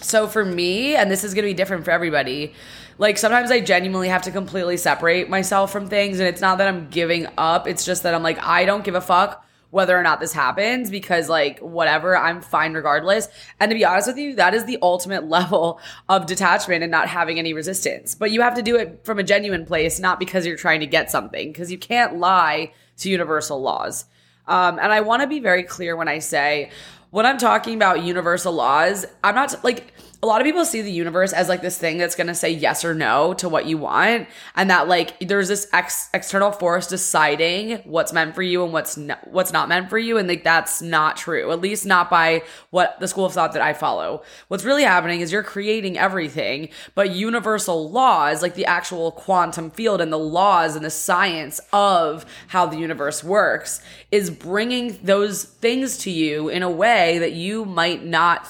So 0.00 0.26
for 0.26 0.44
me, 0.44 0.96
and 0.96 1.10
this 1.10 1.24
is 1.24 1.34
going 1.34 1.44
to 1.44 1.50
be 1.50 1.54
different 1.54 1.84
for 1.84 1.90
everybody, 1.90 2.54
like 2.98 3.18
sometimes 3.18 3.50
I 3.50 3.60
genuinely 3.60 4.08
have 4.08 4.22
to 4.22 4.30
completely 4.30 4.76
separate 4.76 5.28
myself 5.28 5.72
from 5.72 5.88
things. 5.88 6.18
And 6.20 6.28
it's 6.28 6.40
not 6.40 6.58
that 6.58 6.68
I'm 6.68 6.88
giving 6.88 7.26
up, 7.38 7.66
it's 7.66 7.84
just 7.84 8.02
that 8.02 8.14
I'm 8.14 8.22
like, 8.22 8.42
I 8.42 8.64
don't 8.64 8.84
give 8.84 8.94
a 8.94 9.00
fuck 9.00 9.44
whether 9.72 9.98
or 9.98 10.02
not 10.02 10.20
this 10.20 10.34
happens 10.34 10.90
because 10.90 11.30
like 11.30 11.58
whatever 11.60 12.14
i'm 12.14 12.42
fine 12.42 12.74
regardless. 12.74 13.26
And 13.58 13.70
to 13.70 13.74
be 13.74 13.86
honest 13.86 14.06
with 14.06 14.18
you 14.18 14.36
that 14.36 14.54
is 14.54 14.66
the 14.66 14.78
ultimate 14.82 15.24
level 15.28 15.80
of 16.08 16.26
detachment 16.26 16.82
and 16.82 16.90
not 16.90 17.08
having 17.08 17.38
any 17.38 17.54
resistance. 17.54 18.14
But 18.14 18.30
you 18.30 18.42
have 18.42 18.54
to 18.56 18.62
do 18.62 18.76
it 18.76 19.00
from 19.04 19.18
a 19.18 19.22
genuine 19.22 19.64
place 19.64 19.98
not 19.98 20.20
because 20.20 20.46
you're 20.46 20.58
trying 20.58 20.80
to 20.80 20.86
get 20.86 21.10
something 21.10 21.50
because 21.50 21.72
you 21.72 21.78
can't 21.78 22.18
lie 22.18 22.72
to 22.98 23.10
universal 23.10 23.60
laws. 23.60 24.04
Um, 24.46 24.78
and 24.78 24.92
i 24.92 25.00
want 25.00 25.22
to 25.22 25.28
be 25.28 25.40
very 25.40 25.62
clear 25.62 25.96
when 25.96 26.08
i 26.08 26.18
say 26.18 26.70
when 27.10 27.24
i'm 27.24 27.38
talking 27.38 27.74
about 27.76 28.02
universal 28.02 28.52
laws 28.52 29.06
i'm 29.22 29.36
not 29.36 29.62
like 29.62 29.94
a 30.24 30.26
lot 30.26 30.40
of 30.40 30.44
people 30.44 30.64
see 30.64 30.82
the 30.82 30.92
universe 30.92 31.32
as 31.32 31.48
like 31.48 31.62
this 31.62 31.76
thing 31.76 31.98
that's 31.98 32.14
going 32.14 32.28
to 32.28 32.34
say 32.34 32.48
yes 32.48 32.84
or 32.84 32.94
no 32.94 33.34
to 33.34 33.48
what 33.48 33.66
you 33.66 33.76
want 33.76 34.28
and 34.54 34.70
that 34.70 34.86
like 34.86 35.18
there's 35.18 35.48
this 35.48 35.66
ex- 35.72 36.08
external 36.14 36.52
force 36.52 36.86
deciding 36.86 37.78
what's 37.78 38.12
meant 38.12 38.32
for 38.32 38.42
you 38.42 38.62
and 38.62 38.72
what's 38.72 38.96
not, 38.96 39.26
what's 39.32 39.52
not 39.52 39.68
meant 39.68 39.90
for 39.90 39.98
you 39.98 40.18
and 40.18 40.28
like 40.28 40.44
that's 40.44 40.80
not 40.80 41.16
true 41.16 41.50
at 41.50 41.60
least 41.60 41.84
not 41.84 42.08
by 42.08 42.40
what 42.70 42.98
the 43.00 43.08
school 43.08 43.24
of 43.24 43.32
thought 43.32 43.52
that 43.52 43.62
I 43.62 43.72
follow. 43.72 44.22
What's 44.46 44.64
really 44.64 44.84
happening 44.84 45.20
is 45.20 45.32
you're 45.32 45.42
creating 45.42 45.98
everything 45.98 46.68
but 46.94 47.10
universal 47.10 47.90
laws 47.90 48.42
like 48.42 48.54
the 48.54 48.66
actual 48.66 49.10
quantum 49.10 49.70
field 49.72 50.00
and 50.00 50.12
the 50.12 50.18
laws 50.18 50.76
and 50.76 50.84
the 50.84 50.90
science 50.90 51.60
of 51.72 52.24
how 52.46 52.66
the 52.66 52.76
universe 52.76 53.24
works 53.24 53.82
is 54.12 54.30
bringing 54.30 55.00
those 55.02 55.42
things 55.42 55.98
to 55.98 56.12
you 56.12 56.48
in 56.48 56.62
a 56.62 56.70
way 56.70 57.18
that 57.18 57.32
you 57.32 57.64
might 57.64 58.04
not 58.04 58.46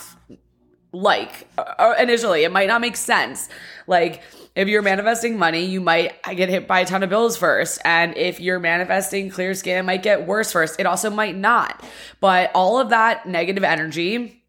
like 0.93 1.49
uh, 1.59 1.95
initially. 1.99 2.45
It 2.45 2.53
might 2.53 2.69
not 2.69 2.81
make 2.81 2.97
sense. 2.97 3.49
Like 3.87 4.23
if 4.55 4.69
you're 4.69 4.83
manifesting 4.83 5.39
money, 5.39 5.65
you 5.65 5.81
might 5.81 6.23
get 6.23 6.49
hit 6.49 6.69
by 6.69 6.81
a 6.81 6.87
ton 6.87 7.03
of 7.03 7.11
bills 7.11 7.37
first. 7.37 7.81
And 7.85 8.17
if 8.17 8.41
you're 8.41 8.59
manifesting 8.59 9.31
clear 9.31 9.55
skin, 9.55 9.79
it 9.79 9.83
might 9.83 10.03
get 10.03 10.27
worse 10.27 10.53
first. 10.53 10.79
It 10.79 10.87
also 10.87 11.11
might 11.11 11.37
not. 11.37 11.83
But 12.21 12.51
all 12.55 12.79
of 12.79 12.91
that 12.91 13.27
negative 13.27 13.65
energy 13.65 14.43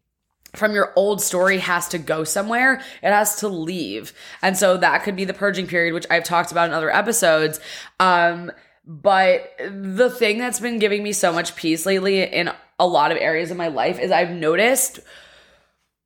from 0.54 0.72
your 0.72 0.92
old 0.94 1.20
story 1.20 1.58
has 1.58 1.88
to 1.88 1.98
go 1.98 2.22
somewhere. 2.22 2.80
It 3.02 3.10
has 3.10 3.36
to 3.36 3.48
leave. 3.48 4.12
And 4.42 4.56
so 4.56 4.76
that 4.76 5.02
could 5.02 5.16
be 5.16 5.24
the 5.24 5.34
purging 5.34 5.66
period, 5.66 5.94
which 5.94 6.06
I've 6.10 6.24
talked 6.24 6.52
about 6.52 6.68
in 6.68 6.74
other 6.74 6.94
episodes. 6.94 7.58
Um, 7.98 8.52
but 8.86 9.50
the 9.58 10.10
thing 10.10 10.38
that's 10.38 10.60
been 10.60 10.78
giving 10.78 11.02
me 11.02 11.12
so 11.12 11.32
much 11.32 11.56
peace 11.56 11.86
lately 11.86 12.22
in 12.22 12.52
a 12.78 12.86
lot 12.86 13.10
of 13.10 13.18
areas 13.18 13.50
of 13.50 13.56
my 13.56 13.68
life 13.68 13.98
is 13.98 14.10
I've 14.10 14.30
noticed 14.30 15.00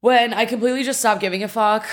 when 0.00 0.32
I 0.34 0.44
completely 0.44 0.84
just 0.84 1.00
stop 1.00 1.20
giving 1.20 1.42
a 1.42 1.48
fuck, 1.48 1.86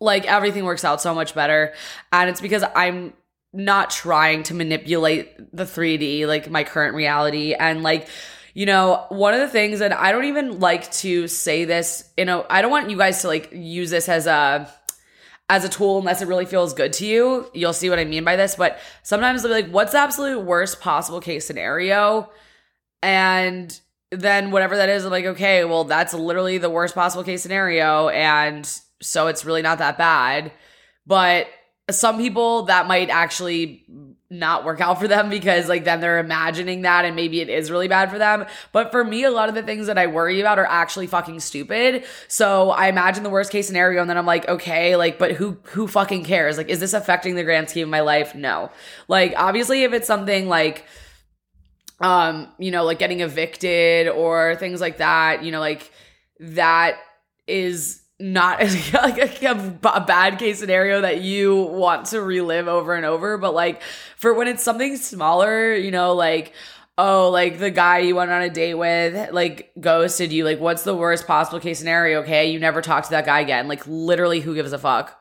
like 0.00 0.26
everything 0.26 0.64
works 0.64 0.84
out 0.84 1.00
so 1.00 1.14
much 1.14 1.34
better. 1.34 1.74
And 2.12 2.30
it's 2.30 2.40
because 2.40 2.64
I'm 2.74 3.12
not 3.52 3.90
trying 3.90 4.42
to 4.44 4.54
manipulate 4.54 5.54
the 5.54 5.64
3D, 5.64 6.26
like 6.26 6.50
my 6.50 6.64
current 6.64 6.94
reality. 6.94 7.54
And 7.54 7.82
like, 7.82 8.08
you 8.54 8.66
know, 8.66 9.06
one 9.10 9.34
of 9.34 9.40
the 9.40 9.48
things 9.48 9.78
that 9.80 9.92
I 9.92 10.12
don't 10.12 10.24
even 10.24 10.60
like 10.60 10.90
to 10.92 11.28
say 11.28 11.64
this, 11.64 12.10
you 12.16 12.24
know, 12.24 12.46
I 12.48 12.62
don't 12.62 12.70
want 12.70 12.90
you 12.90 12.96
guys 12.96 13.22
to 13.22 13.28
like 13.28 13.50
use 13.52 13.90
this 13.90 14.08
as 14.08 14.26
a 14.26 14.72
as 15.48 15.64
a 15.64 15.68
tool 15.68 15.98
unless 15.98 16.22
it 16.22 16.28
really 16.28 16.46
feels 16.46 16.72
good 16.72 16.94
to 16.94 17.06
you. 17.06 17.50
You'll 17.52 17.74
see 17.74 17.90
what 17.90 17.98
I 17.98 18.04
mean 18.04 18.24
by 18.24 18.36
this. 18.36 18.54
But 18.56 18.78
sometimes 19.02 19.42
they'll 19.42 19.54
be 19.54 19.62
like, 19.62 19.70
what's 19.70 19.92
the 19.92 19.98
absolute 19.98 20.40
worst 20.40 20.80
possible 20.80 21.20
case 21.20 21.46
scenario? 21.46 22.30
And 23.02 23.78
then 24.12 24.50
whatever 24.50 24.76
that 24.76 24.88
is, 24.88 25.04
I'm 25.04 25.10
like, 25.10 25.24
okay, 25.24 25.64
well, 25.64 25.84
that's 25.84 26.12
literally 26.12 26.58
the 26.58 26.70
worst 26.70 26.94
possible 26.94 27.24
case 27.24 27.42
scenario. 27.42 28.08
And 28.08 28.68
so 29.00 29.26
it's 29.26 29.44
really 29.44 29.62
not 29.62 29.78
that 29.78 29.96
bad. 29.96 30.52
But 31.06 31.48
some 31.90 32.18
people 32.18 32.64
that 32.64 32.86
might 32.86 33.10
actually 33.10 33.84
not 34.32 34.64
work 34.64 34.80
out 34.80 34.98
for 34.98 35.06
them 35.06 35.28
because 35.28 35.68
like 35.68 35.84
then 35.84 36.00
they're 36.00 36.18
imagining 36.18 36.82
that 36.82 37.04
and 37.04 37.14
maybe 37.14 37.40
it 37.40 37.50
is 37.50 37.70
really 37.70 37.88
bad 37.88 38.10
for 38.10 38.18
them. 38.18 38.46
But 38.72 38.90
for 38.90 39.04
me, 39.04 39.24
a 39.24 39.30
lot 39.30 39.48
of 39.48 39.54
the 39.54 39.62
things 39.62 39.86
that 39.88 39.98
I 39.98 40.06
worry 40.06 40.40
about 40.40 40.58
are 40.58 40.66
actually 40.66 41.06
fucking 41.06 41.40
stupid. 41.40 42.04
So 42.28 42.70
I 42.70 42.88
imagine 42.88 43.24
the 43.24 43.30
worst 43.30 43.52
case 43.52 43.66
scenario 43.66 44.00
and 44.00 44.08
then 44.08 44.16
I'm 44.16 44.26
like, 44.26 44.48
okay, 44.48 44.96
like, 44.96 45.18
but 45.18 45.32
who 45.32 45.58
who 45.64 45.86
fucking 45.86 46.24
cares? 46.24 46.56
Like, 46.56 46.70
is 46.70 46.80
this 46.80 46.94
affecting 46.94 47.34
the 47.34 47.44
grand 47.44 47.68
scheme 47.68 47.84
of 47.84 47.90
my 47.90 48.00
life? 48.00 48.34
No. 48.34 48.70
Like, 49.06 49.34
obviously, 49.36 49.84
if 49.84 49.92
it's 49.92 50.06
something 50.06 50.48
like 50.48 50.86
um, 52.00 52.48
you 52.58 52.70
know, 52.70 52.84
like 52.84 52.98
getting 52.98 53.20
evicted 53.20 54.08
or 54.08 54.56
things 54.56 54.80
like 54.80 54.98
that, 54.98 55.44
you 55.44 55.52
know, 55.52 55.60
like 55.60 55.90
that 56.40 56.96
is 57.46 58.02
not 58.18 58.60
like 58.92 59.42
a, 59.42 59.78
a, 59.84 60.00
bad 60.00 60.38
case 60.38 60.60
scenario 60.60 61.00
that 61.00 61.20
you 61.20 61.56
want 61.56 62.06
to 62.06 62.20
relive 62.20 62.68
over 62.68 62.94
and 62.94 63.04
over, 63.04 63.38
but 63.38 63.54
like 63.54 63.82
for 64.16 64.32
when 64.34 64.48
it's 64.48 64.62
something 64.62 64.96
smaller, 64.96 65.74
you 65.74 65.90
know, 65.90 66.14
like 66.14 66.52
oh, 66.98 67.30
like 67.30 67.58
the 67.58 67.70
guy 67.70 67.98
you 67.98 68.14
went 68.14 68.30
on 68.30 68.42
a 68.42 68.50
date 68.50 68.74
with, 68.74 69.32
like 69.32 69.72
ghosted 69.80 70.32
you, 70.32 70.44
like 70.44 70.60
what's 70.60 70.84
the 70.84 70.94
worst 70.94 71.26
possible 71.26 71.60
case 71.60 71.78
scenario? 71.78 72.20
Okay, 72.22 72.50
you 72.50 72.58
never 72.58 72.82
talk 72.82 73.04
to 73.04 73.10
that 73.10 73.26
guy 73.26 73.40
again. 73.40 73.68
Like 73.68 73.86
literally, 73.86 74.40
who 74.40 74.54
gives 74.54 74.72
a 74.72 74.78
fuck? 74.78 75.18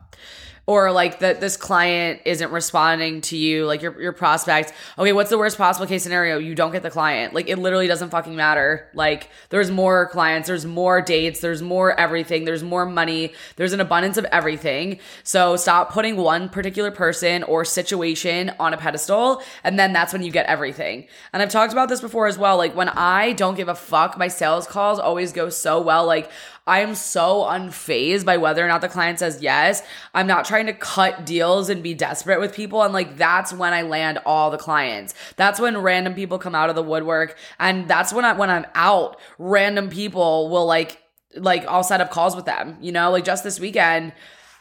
Or 0.68 0.92
like 0.92 1.20
that 1.20 1.42
this 1.42 1.58
client 1.58 2.22
isn't 2.24 2.52
responding 2.52 3.22
to 3.22 3.36
you, 3.36 3.66
like 3.66 3.82
your 3.82 4.00
your 4.00 4.14
prospect. 4.14 4.74
Okay, 4.98 5.12
what's 5.12 5.30
the 5.30 5.38
worst 5.38 5.58
possible 5.58 5.88
case 5.88 6.04
scenario? 6.04 6.38
You 6.38 6.54
don't 6.54 6.72
get 6.72 6.84
the 6.84 6.90
client. 6.90 7.34
Like 7.34 7.50
it 7.50 7.58
literally 7.58 7.88
doesn't 7.88 8.10
fucking 8.10 8.36
matter. 8.36 8.90
Like 8.94 9.30
there's 9.50 9.72
more 9.72 10.08
clients, 10.10 10.48
there's 10.48 10.66
more 10.66 11.02
dates, 11.02 11.40
there's 11.40 11.62
more 11.62 12.00
everything, 12.00 12.46
there's 12.46 12.64
more 12.64 12.86
money, 12.86 13.34
there's 13.56 13.74
an 13.74 13.80
abundance 13.80 14.18
of 14.18 14.26
everything. 14.26 15.00
So 15.24 15.56
stop 15.56 15.92
putting 15.92 16.16
one 16.16 16.48
particular 16.48 16.92
person 16.92 17.44
or 17.44 17.66
situation 17.66 18.52
on 18.60 18.74
a 18.74 18.78
pedestal 18.78 19.42
and 19.64 19.80
then 19.80 19.94
that's 19.94 20.14
when 20.14 20.22
you 20.22 20.32
get 20.32 20.46
everything. 20.46 21.08
And 21.34 21.42
I've 21.42 21.50
talked 21.50 21.74
about 21.74 21.90
this 21.90 22.02
before 22.02 22.28
as 22.28 22.38
well. 22.38 22.58
Like 22.58 22.76
when 22.76 22.90
I 22.90 23.34
don't 23.34 23.56
give 23.56 23.68
a 23.68 23.76
fuck, 23.76 24.18
my 24.18 24.28
sales 24.28 24.68
calls 24.68 25.00
always 25.00 25.34
go 25.34 25.50
so 25.50 25.82
well. 25.82 26.06
Like 26.06 26.30
I 26.68 26.82
am 26.82 26.94
so 26.96 27.44
unfazed 27.44 28.24
by 28.24 28.38
whether 28.38 28.64
or 28.64 28.68
not 28.68 28.82
the 28.82 28.88
client 28.88 29.20
says 29.20 29.42
yes. 29.42 29.82
I'm 30.14 30.28
not 30.28 30.46
trying 30.46 30.68
to 30.68 30.74
cut 30.74 31.26
deals 31.26 31.70
and 31.70 31.82
be 31.82 31.94
desperate 31.94 32.40
with 32.40 32.54
people. 32.54 32.84
And 32.84 32.94
like, 32.94 33.18
that's 33.18 33.52
when 33.52 33.74
I 33.74 33.82
land 33.82 34.20
all 34.26 34.52
the 34.52 34.58
clients. 34.58 35.16
That's 35.38 35.60
when 35.60 35.78
random 35.80 36.14
people 36.14 36.38
come 36.38 36.54
out 36.54 36.70
of 36.70 36.76
the 36.76 36.84
woodwork. 36.84 37.38
And 37.60 37.88
that's 37.88 38.14
when 38.14 38.26
I, 38.26 38.34
when 38.34 38.50
I'm 38.50 38.68
out, 38.76 39.20
random 39.40 39.90
people 39.90 40.50
will 40.50 40.66
like, 40.66 41.02
like 41.36 41.66
I'll 41.66 41.84
set 41.84 42.02
up 42.02 42.12
calls 42.12 42.36
with 42.36 42.46
them, 42.46 42.78
you 42.80 42.92
know, 42.92 43.12
like 43.12 43.26
just 43.26 43.44
this 43.44 43.60
weekend. 43.60 44.14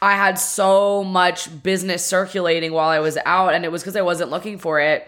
I 0.02 0.16
had 0.16 0.38
so 0.38 1.04
much 1.04 1.62
business 1.62 2.04
circulating 2.04 2.73
while 2.73 2.88
I 2.88 3.00
was 3.00 3.19
out, 3.26 3.52
and 3.52 3.66
it 3.66 3.73
was 3.73 3.83
because 3.83 3.97
I 3.97 4.00
wasn't 4.00 4.30
looking 4.30 4.57
for 4.57 4.80
it. 4.80 5.07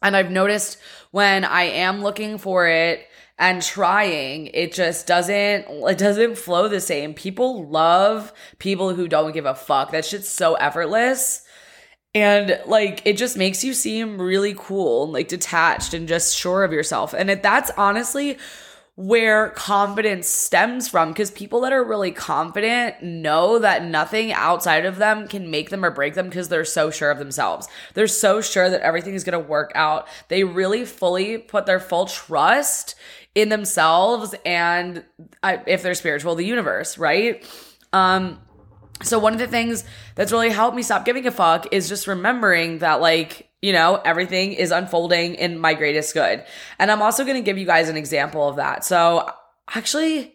And 0.00 0.16
I've 0.16 0.30
noticed 0.30 0.78
when 1.10 1.44
I 1.44 1.62
am 1.62 2.02
looking 2.02 2.38
for 2.38 2.68
it, 2.68 3.06
and 3.38 3.62
trying 3.62 4.46
it 4.48 4.72
just 4.72 5.06
doesn't 5.06 5.64
it 5.68 5.98
doesn't 5.98 6.36
flow 6.36 6.68
the 6.68 6.80
same 6.80 7.14
people 7.14 7.66
love 7.66 8.32
people 8.58 8.94
who 8.94 9.08
don't 9.08 9.32
give 9.32 9.46
a 9.46 9.54
fuck 9.54 9.90
that 9.90 10.04
shit's 10.04 10.28
so 10.28 10.54
effortless 10.54 11.44
and 12.14 12.60
like 12.66 13.00
it 13.04 13.16
just 13.16 13.36
makes 13.36 13.64
you 13.64 13.72
seem 13.72 14.20
really 14.20 14.54
cool 14.56 15.04
and 15.04 15.12
like 15.12 15.28
detached 15.28 15.94
and 15.94 16.08
just 16.08 16.36
sure 16.36 16.62
of 16.62 16.72
yourself 16.72 17.14
and 17.14 17.30
it, 17.30 17.42
that's 17.42 17.70
honestly 17.76 18.38
where 18.94 19.48
confidence 19.50 20.28
stems 20.28 20.86
from 20.86 21.08
because 21.08 21.30
people 21.30 21.62
that 21.62 21.72
are 21.72 21.82
really 21.82 22.10
confident 22.10 23.02
know 23.02 23.58
that 23.58 23.82
nothing 23.82 24.32
outside 24.32 24.84
of 24.84 24.96
them 24.96 25.26
can 25.26 25.50
make 25.50 25.70
them 25.70 25.82
or 25.82 25.90
break 25.90 26.12
them 26.12 26.28
because 26.28 26.50
they're 26.50 26.64
so 26.64 26.90
sure 26.90 27.10
of 27.10 27.18
themselves. 27.18 27.66
They're 27.94 28.06
so 28.06 28.42
sure 28.42 28.68
that 28.68 28.82
everything 28.82 29.14
is 29.14 29.24
going 29.24 29.42
to 29.42 29.48
work 29.48 29.72
out. 29.74 30.06
They 30.28 30.44
really 30.44 30.84
fully 30.84 31.38
put 31.38 31.64
their 31.64 31.80
full 31.80 32.04
trust 32.04 32.94
in 33.34 33.48
themselves 33.48 34.34
and 34.44 35.04
if 35.42 35.82
they're 35.82 35.94
spiritual, 35.94 36.34
the 36.34 36.44
universe, 36.44 36.98
right? 36.98 37.44
Um, 37.92 38.40
so 39.02 39.18
one 39.18 39.32
of 39.32 39.38
the 39.38 39.48
things 39.48 39.84
that's 40.14 40.32
really 40.32 40.50
helped 40.50 40.76
me 40.76 40.82
stop 40.82 41.04
giving 41.04 41.26
a 41.26 41.30
fuck 41.30 41.72
is 41.72 41.88
just 41.88 42.06
remembering 42.06 42.78
that 42.78 43.00
like, 43.00 43.48
you 43.60 43.72
know, 43.72 43.96
everything 43.96 44.52
is 44.52 44.70
unfolding 44.70 45.34
in 45.34 45.58
my 45.58 45.74
greatest 45.74 46.14
good. 46.14 46.44
And 46.78 46.90
I'm 46.90 47.02
also 47.02 47.24
going 47.24 47.36
to 47.36 47.42
give 47.42 47.58
you 47.58 47.66
guys 47.66 47.88
an 47.88 47.96
example 47.96 48.48
of 48.48 48.56
that. 48.56 48.84
So 48.84 49.28
actually, 49.74 50.34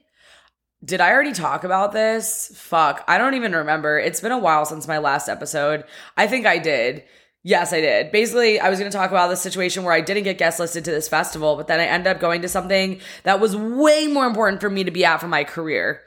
did 0.84 1.01
I 1.01 1.12
already 1.12 1.34
talk 1.34 1.63
about 1.63 1.92
this? 1.92 2.51
Fuck, 2.56 3.04
I 3.08 3.18
don't 3.18 3.34
even 3.34 3.54
remember. 3.54 3.98
It's 4.00 4.22
been 4.22 4.32
a 4.32 4.38
while 4.38 4.66
since 4.66 4.88
my 4.88 4.98
last 4.98 5.27
episode. 5.27 5.84
I 6.16 6.27
think 6.27 6.46
I 6.46 6.58
did. 6.58 7.04
Yes, 7.48 7.72
I 7.72 7.80
did. 7.80 8.12
Basically, 8.12 8.60
I 8.60 8.70
was 8.70 8.77
going 8.77 8.92
to 8.92 8.98
talk 8.98 9.10
about 9.10 9.30
the 9.30 9.38
situation 9.38 9.86
where 9.86 9.94
I 9.94 10.01
didn't 10.01 10.25
get 10.25 10.38
guest 10.38 10.60
listed 10.60 10.84
to 10.84 10.92
this 10.92 11.08
festival, 11.08 11.56
but 11.56 11.68
then 11.68 11.80
I 11.80 11.86
ended 11.86 12.13
up 12.13 12.20
going 12.20 12.42
to 12.42 12.50
something 12.50 13.00
that 13.24 13.39
was 13.39 13.56
way 13.56 14.06
more 14.08 14.27
important 14.27 14.60
for 14.60 14.70
me 14.70 14.84
to 14.84 14.92
be 14.92 15.06
at 15.06 15.22
for 15.22 15.30
my 15.30 15.46
career. 15.46 16.01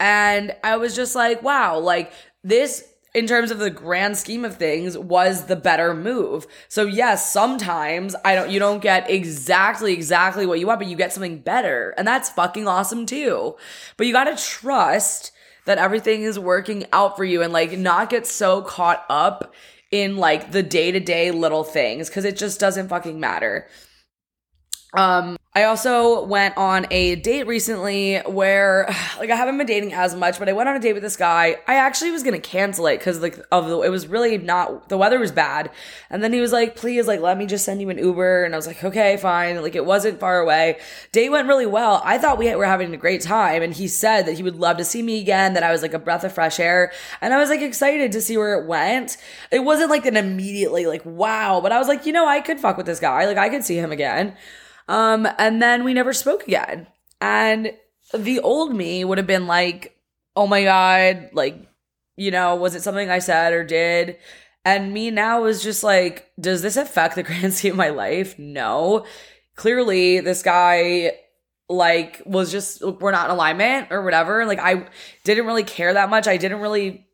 And 0.00 0.56
I 0.64 0.78
was 0.78 0.96
just 0.96 1.14
like, 1.14 1.42
wow, 1.42 1.78
like 1.78 2.14
this 2.42 2.82
in 3.14 3.26
terms 3.26 3.50
of 3.50 3.58
the 3.58 3.68
grand 3.68 4.16
scheme 4.16 4.42
of 4.42 4.56
things 4.56 4.96
was 4.96 5.44
the 5.44 5.56
better 5.56 5.92
move. 5.92 6.46
So 6.68 6.86
yes, 6.86 7.30
sometimes 7.30 8.16
I 8.24 8.34
don't 8.34 8.48
you 8.48 8.58
don't 8.58 8.80
get 8.80 9.10
exactly 9.10 9.92
exactly 9.92 10.46
what 10.46 10.60
you 10.60 10.66
want, 10.66 10.80
but 10.80 10.88
you 10.88 10.96
get 10.96 11.12
something 11.12 11.40
better. 11.40 11.92
And 11.98 12.08
that's 12.08 12.30
fucking 12.30 12.66
awesome 12.66 13.04
too. 13.04 13.56
But 13.98 14.06
you 14.06 14.14
got 14.14 14.34
to 14.34 14.42
trust 14.42 15.32
that 15.66 15.76
everything 15.76 16.22
is 16.22 16.38
working 16.38 16.86
out 16.90 17.18
for 17.18 17.24
you 17.24 17.42
and 17.42 17.52
like 17.52 17.76
not 17.76 18.08
get 18.08 18.26
so 18.26 18.62
caught 18.62 19.04
up 19.10 19.52
in 19.90 20.16
like 20.16 20.52
the 20.52 20.62
day 20.62 20.90
to 20.90 21.00
day 21.00 21.30
little 21.30 21.64
things 21.64 22.08
because 22.08 22.24
it 22.24 22.36
just 22.36 22.60
doesn't 22.60 22.88
fucking 22.88 23.20
matter. 23.20 23.68
Um, 24.96 25.36
I 25.56 25.64
also 25.64 26.22
went 26.22 26.58
on 26.58 26.86
a 26.90 27.16
date 27.16 27.46
recently 27.46 28.18
where 28.18 28.84
like 29.18 29.30
I 29.30 29.36
haven't 29.36 29.56
been 29.56 29.66
dating 29.66 29.94
as 29.94 30.14
much, 30.14 30.38
but 30.38 30.50
I 30.50 30.52
went 30.52 30.68
on 30.68 30.76
a 30.76 30.80
date 30.80 30.92
with 30.92 31.02
this 31.02 31.16
guy. 31.16 31.56
I 31.66 31.76
actually 31.76 32.10
was 32.10 32.22
gonna 32.22 32.38
cancel 32.38 32.86
it 32.88 32.98
because 32.98 33.22
like 33.22 33.38
of 33.50 33.66
the 33.66 33.80
it 33.80 33.88
was 33.88 34.06
really 34.06 34.36
not 34.36 34.90
the 34.90 34.98
weather 34.98 35.18
was 35.18 35.32
bad. 35.32 35.70
And 36.10 36.22
then 36.22 36.34
he 36.34 36.42
was 36.42 36.52
like, 36.52 36.76
please, 36.76 37.06
like 37.06 37.20
let 37.20 37.38
me 37.38 37.46
just 37.46 37.64
send 37.64 37.80
you 37.80 37.88
an 37.88 37.96
Uber. 37.96 38.44
And 38.44 38.54
I 38.54 38.58
was 38.58 38.66
like, 38.66 38.84
okay, 38.84 39.16
fine. 39.16 39.62
Like 39.62 39.74
it 39.74 39.86
wasn't 39.86 40.20
far 40.20 40.40
away. 40.40 40.78
Date 41.12 41.30
went 41.30 41.48
really 41.48 41.64
well. 41.64 42.02
I 42.04 42.18
thought 42.18 42.36
we 42.36 42.54
were 42.54 42.66
having 42.66 42.92
a 42.92 42.98
great 42.98 43.22
time. 43.22 43.62
And 43.62 43.72
he 43.72 43.88
said 43.88 44.26
that 44.26 44.34
he 44.34 44.42
would 44.42 44.56
love 44.56 44.76
to 44.76 44.84
see 44.84 45.02
me 45.02 45.22
again, 45.22 45.54
that 45.54 45.62
I 45.62 45.72
was 45.72 45.80
like 45.80 45.94
a 45.94 45.98
breath 45.98 46.22
of 46.22 46.34
fresh 46.34 46.60
air. 46.60 46.92
And 47.22 47.32
I 47.32 47.38
was 47.38 47.48
like 47.48 47.62
excited 47.62 48.12
to 48.12 48.20
see 48.20 48.36
where 48.36 48.60
it 48.60 48.66
went. 48.66 49.16
It 49.50 49.60
wasn't 49.60 49.88
like 49.88 50.04
an 50.04 50.18
immediately 50.18 50.84
like 50.84 51.06
wow, 51.06 51.62
but 51.62 51.72
I 51.72 51.78
was 51.78 51.88
like, 51.88 52.04
you 52.04 52.12
know, 52.12 52.26
I 52.26 52.42
could 52.42 52.60
fuck 52.60 52.76
with 52.76 52.84
this 52.84 53.00
guy. 53.00 53.24
Like 53.24 53.38
I 53.38 53.48
could 53.48 53.64
see 53.64 53.78
him 53.78 53.90
again. 53.90 54.36
Um, 54.88 55.28
and 55.38 55.60
then 55.60 55.84
we 55.84 55.94
never 55.94 56.12
spoke 56.12 56.46
again. 56.46 56.86
And 57.20 57.72
the 58.14 58.40
old 58.40 58.74
me 58.74 59.04
would 59.04 59.18
have 59.18 59.26
been 59.26 59.46
like, 59.46 59.96
oh 60.34 60.46
my 60.46 60.62
God, 60.64 61.30
like, 61.32 61.56
you 62.16 62.30
know, 62.30 62.54
was 62.54 62.74
it 62.74 62.82
something 62.82 63.10
I 63.10 63.18
said 63.18 63.52
or 63.52 63.64
did? 63.64 64.16
And 64.64 64.92
me 64.92 65.10
now 65.10 65.44
is 65.44 65.62
just 65.62 65.84
like, 65.84 66.30
does 66.40 66.62
this 66.62 66.76
affect 66.76 67.14
the 67.14 67.22
grand 67.24 67.54
scheme 67.54 67.72
of 67.72 67.78
my 67.78 67.90
life? 67.90 68.38
No. 68.38 69.06
Clearly, 69.54 70.20
this 70.20 70.42
guy 70.42 71.12
like 71.68 72.22
was 72.24 72.52
just 72.52 72.80
we're 72.82 73.10
not 73.10 73.26
in 73.26 73.32
alignment 73.32 73.88
or 73.90 74.02
whatever. 74.02 74.44
Like 74.46 74.60
I 74.60 74.88
didn't 75.24 75.46
really 75.46 75.64
care 75.64 75.94
that 75.94 76.10
much. 76.10 76.28
I 76.28 76.36
didn't 76.36 76.60
really 76.60 77.06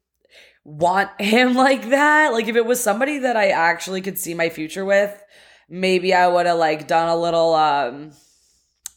want 0.64 1.10
him 1.20 1.54
like 1.54 1.90
that. 1.90 2.32
Like 2.32 2.48
if 2.48 2.56
it 2.56 2.66
was 2.66 2.82
somebody 2.82 3.18
that 3.18 3.36
I 3.36 3.48
actually 3.48 4.00
could 4.00 4.18
see 4.18 4.34
my 4.34 4.48
future 4.48 4.84
with, 4.84 5.22
maybe 5.72 6.12
I 6.12 6.28
would 6.28 6.44
have 6.44 6.58
like 6.58 6.86
done 6.86 7.08
a 7.08 7.16
little 7.16 7.54
um 7.54 8.12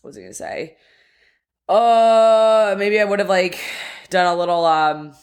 what 0.02 0.10
was 0.10 0.18
I 0.18 0.22
gonna 0.22 0.34
say? 0.34 0.76
Uh 1.70 2.76
maybe 2.78 3.00
I 3.00 3.06
would 3.06 3.20
have 3.20 3.30
like 3.30 3.58
done 4.10 4.28
a 4.28 4.38
little 4.38 4.66
um 4.66 5.14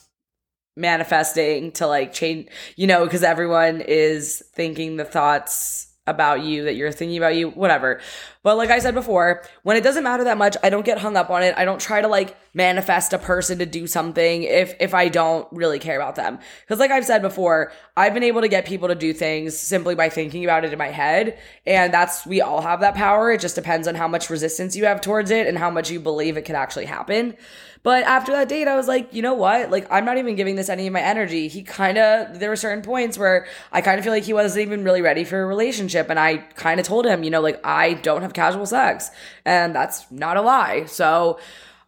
manifesting 0.76 1.70
to 1.72 1.86
like 1.86 2.12
change 2.14 2.48
you 2.76 2.86
know, 2.86 3.04
because 3.04 3.22
everyone 3.22 3.82
is 3.82 4.42
thinking 4.54 4.96
the 4.96 5.04
thoughts 5.04 5.91
about 6.06 6.42
you 6.42 6.64
that 6.64 6.74
you're 6.74 6.90
thinking 6.90 7.16
about 7.16 7.36
you, 7.36 7.50
whatever. 7.50 8.00
But 8.42 8.56
like 8.56 8.70
I 8.70 8.80
said 8.80 8.94
before, 8.94 9.42
when 9.62 9.76
it 9.76 9.84
doesn't 9.84 10.02
matter 10.02 10.24
that 10.24 10.36
much, 10.36 10.56
I 10.62 10.68
don't 10.68 10.84
get 10.84 10.98
hung 10.98 11.16
up 11.16 11.30
on 11.30 11.44
it. 11.44 11.54
I 11.56 11.64
don't 11.64 11.80
try 11.80 12.00
to 12.00 12.08
like 12.08 12.36
manifest 12.54 13.12
a 13.12 13.18
person 13.18 13.58
to 13.60 13.66
do 13.66 13.86
something 13.86 14.42
if 14.42 14.74
if 14.80 14.94
I 14.94 15.08
don't 15.08 15.46
really 15.52 15.78
care 15.78 15.96
about 15.96 16.16
them. 16.16 16.40
Cuz 16.66 16.80
like 16.80 16.90
I've 16.90 17.04
said 17.04 17.22
before, 17.22 17.72
I've 17.96 18.14
been 18.14 18.24
able 18.24 18.40
to 18.40 18.48
get 18.48 18.66
people 18.66 18.88
to 18.88 18.96
do 18.96 19.12
things 19.12 19.56
simply 19.56 19.94
by 19.94 20.08
thinking 20.08 20.42
about 20.44 20.64
it 20.64 20.72
in 20.72 20.78
my 20.78 20.90
head, 20.90 21.38
and 21.66 21.94
that's 21.94 22.26
we 22.26 22.40
all 22.40 22.62
have 22.62 22.80
that 22.80 22.96
power. 22.96 23.30
It 23.30 23.40
just 23.40 23.54
depends 23.54 23.86
on 23.86 23.94
how 23.94 24.08
much 24.08 24.28
resistance 24.28 24.74
you 24.74 24.86
have 24.86 25.00
towards 25.00 25.30
it 25.30 25.46
and 25.46 25.56
how 25.56 25.70
much 25.70 25.88
you 25.88 26.00
believe 26.00 26.36
it 26.36 26.44
can 26.44 26.56
actually 26.56 26.86
happen. 26.86 27.36
But 27.82 28.04
after 28.04 28.30
that 28.32 28.48
date, 28.48 28.68
I 28.68 28.76
was 28.76 28.86
like, 28.86 29.12
you 29.12 29.22
know 29.22 29.34
what? 29.34 29.70
Like, 29.70 29.88
I'm 29.90 30.04
not 30.04 30.16
even 30.16 30.36
giving 30.36 30.54
this 30.54 30.68
any 30.68 30.86
of 30.86 30.92
my 30.92 31.00
energy. 31.00 31.48
He 31.48 31.62
kind 31.64 31.98
of, 31.98 32.38
there 32.38 32.48
were 32.48 32.56
certain 32.56 32.82
points 32.82 33.18
where 33.18 33.46
I 33.72 33.80
kind 33.80 33.98
of 33.98 34.04
feel 34.04 34.12
like 34.12 34.22
he 34.22 34.32
wasn't 34.32 34.62
even 34.62 34.84
really 34.84 35.02
ready 35.02 35.24
for 35.24 35.42
a 35.42 35.46
relationship. 35.92 36.10
And 36.10 36.18
I 36.18 36.38
kind 36.54 36.80
of 36.80 36.86
told 36.86 37.06
him, 37.06 37.22
you 37.22 37.30
know, 37.30 37.40
like, 37.40 37.60
I 37.64 37.94
don't 37.94 38.22
have 38.22 38.32
casual 38.32 38.66
sex. 38.66 39.10
And 39.44 39.74
that's 39.74 40.10
not 40.10 40.36
a 40.36 40.42
lie. 40.42 40.86
So, 40.86 41.38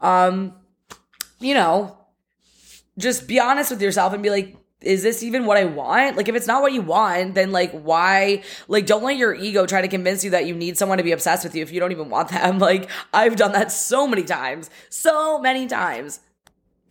um, 0.00 0.54
you 1.40 1.54
know, 1.54 1.96
just 2.98 3.26
be 3.26 3.40
honest 3.40 3.70
with 3.70 3.82
yourself 3.82 4.12
and 4.12 4.22
be 4.22 4.30
like, 4.30 4.56
is 4.80 5.02
this 5.02 5.22
even 5.22 5.46
what 5.46 5.56
I 5.56 5.64
want? 5.64 6.16
Like, 6.16 6.28
if 6.28 6.34
it's 6.34 6.46
not 6.46 6.60
what 6.60 6.72
you 6.72 6.82
want, 6.82 7.34
then 7.34 7.52
like, 7.52 7.72
why? 7.72 8.42
Like, 8.68 8.84
don't 8.84 9.02
let 9.02 9.16
your 9.16 9.34
ego 9.34 9.64
try 9.66 9.80
to 9.80 9.88
convince 9.88 10.22
you 10.22 10.30
that 10.30 10.46
you 10.46 10.54
need 10.54 10.76
someone 10.76 10.98
to 10.98 11.04
be 11.04 11.12
obsessed 11.12 11.42
with 11.42 11.54
you 11.54 11.62
if 11.62 11.72
you 11.72 11.80
don't 11.80 11.92
even 11.92 12.10
want 12.10 12.28
them. 12.28 12.58
Like, 12.64 12.90
I've 13.12 13.36
done 13.36 13.52
that 13.52 13.72
so 13.72 14.06
many 14.06 14.24
times, 14.24 14.70
so 14.88 15.38
many 15.38 15.66
times. 15.66 16.20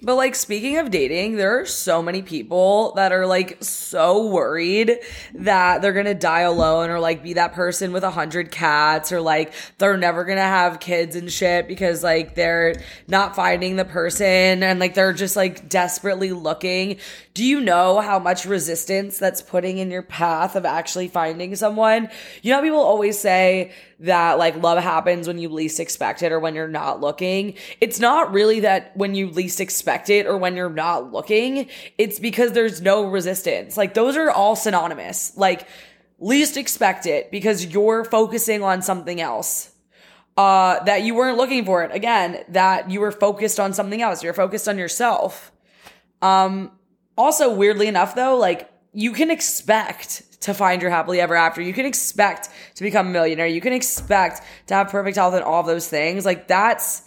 But 0.04 0.16
like 0.16 0.36
speaking 0.36 0.78
of 0.80 0.92
dating, 0.92 1.38
there 1.38 1.62
are 1.62 1.66
so 1.66 2.02
many 2.02 2.22
people 2.22 2.92
that 2.96 3.14
are 3.14 3.26
like 3.26 3.64
so 3.64 4.28
worried 4.28 5.00
that 5.36 5.82
they're 5.82 5.94
gonna 5.94 6.14
die 6.14 6.42
alone 6.42 6.90
or 6.90 7.00
like 7.00 7.24
be 7.24 7.34
that 7.34 7.54
person 7.54 7.94
with 7.94 8.04
a 8.04 8.12
hundred 8.12 8.52
cats 8.52 9.14
or 9.14 9.22
like 9.22 9.54
they're 9.78 9.96
never 9.96 10.26
gonna 10.26 10.42
have 10.42 10.82
kids 10.82 11.16
and 11.16 11.32
shit 11.32 11.70
because 11.70 12.04
like 12.04 12.36
they're 12.36 12.76
not 13.08 13.34
finding 13.34 13.78
the 13.78 13.86
person 13.86 14.62
and 14.62 14.78
like 14.78 14.94
they're 14.94 15.14
just 15.14 15.38
like 15.38 15.70
desperately 15.70 16.34
looking. 16.34 16.98
Do 17.34 17.46
you 17.46 17.62
know 17.62 18.02
how 18.02 18.20
much 18.20 18.46
resistance 18.46 19.18
that's 19.18 19.42
putting 19.42 19.78
in 19.78 19.90
your 19.90 20.04
path 20.04 20.58
of 20.58 20.66
actually 20.66 21.08
finding 21.08 21.56
someone? 21.56 22.10
You 22.42 22.52
know, 22.52 22.62
people 22.62 22.82
always 22.82 23.18
say 23.18 23.72
that 24.04 24.38
like 24.38 24.62
love 24.62 24.84
happens 24.84 25.28
when 25.28 25.38
you 25.38 25.48
least 25.48 25.80
expect 25.80 26.24
it 26.24 26.32
or 26.32 26.40
when 26.40 26.56
you're 26.56 26.68
not 26.68 27.00
looking. 27.00 27.56
It's 27.80 28.00
not 28.00 28.34
really 28.34 28.60
that 28.60 28.96
when 28.98 29.16
you 29.16 29.30
least 29.30 29.62
expect 29.62 30.10
it 30.10 30.26
or 30.26 30.38
when 30.38 30.58
you're 30.58 30.70
not 30.70 31.14
looking, 31.14 31.70
it's 31.98 32.20
because 32.20 32.52
there's 32.52 32.82
no 32.82 33.06
resistance. 33.06 33.78
Like 33.78 33.94
those 33.94 34.18
are 34.18 34.30
all 34.30 34.58
synonymous. 34.58 35.36
Like 35.38 35.68
least 36.20 36.58
expect 36.58 37.06
it 37.06 37.32
because 37.32 37.66
you're 37.66 38.04
focusing 38.04 38.62
on 38.62 38.82
something 38.82 39.22
else. 39.22 39.70
Uh, 40.36 40.84
that 40.86 41.04
you 41.04 41.14
weren't 41.14 41.38
looking 41.38 41.64
for 41.64 41.84
it. 41.84 41.92
Again, 41.94 42.44
that 42.50 42.90
you 42.90 43.00
were 43.00 43.12
focused 43.12 43.60
on 43.60 43.72
something 43.72 44.02
else. 44.02 44.24
You're 44.24 44.34
focused 44.34 44.68
on 44.68 44.80
yourself. 44.80 45.52
Um, 46.24 46.72
also 47.16 47.54
weirdly 47.54 47.88
enough 47.88 48.16
though, 48.16 48.36
like 48.36 48.70
you 48.94 49.14
can 49.14 49.30
expect 49.30 50.24
to 50.44 50.54
find 50.54 50.82
your 50.82 50.92
happily 50.92 51.20
ever 51.20 51.36
after. 51.36 51.62
You 51.62 51.74
can 51.74 51.86
expect 51.86 52.50
to 52.76 52.84
become 52.84 53.08
a 53.08 53.10
millionaire. 53.10 53.48
You 53.48 53.62
can 53.62 53.74
expect 53.74 54.42
to 54.68 54.74
have 54.74 54.90
perfect 54.90 55.18
health 55.18 55.34
and 55.34 55.44
all 55.44 55.62
of 55.62 55.68
those 55.68 55.88
things. 55.88 56.26
Like 56.26 56.48
that's 56.48 57.04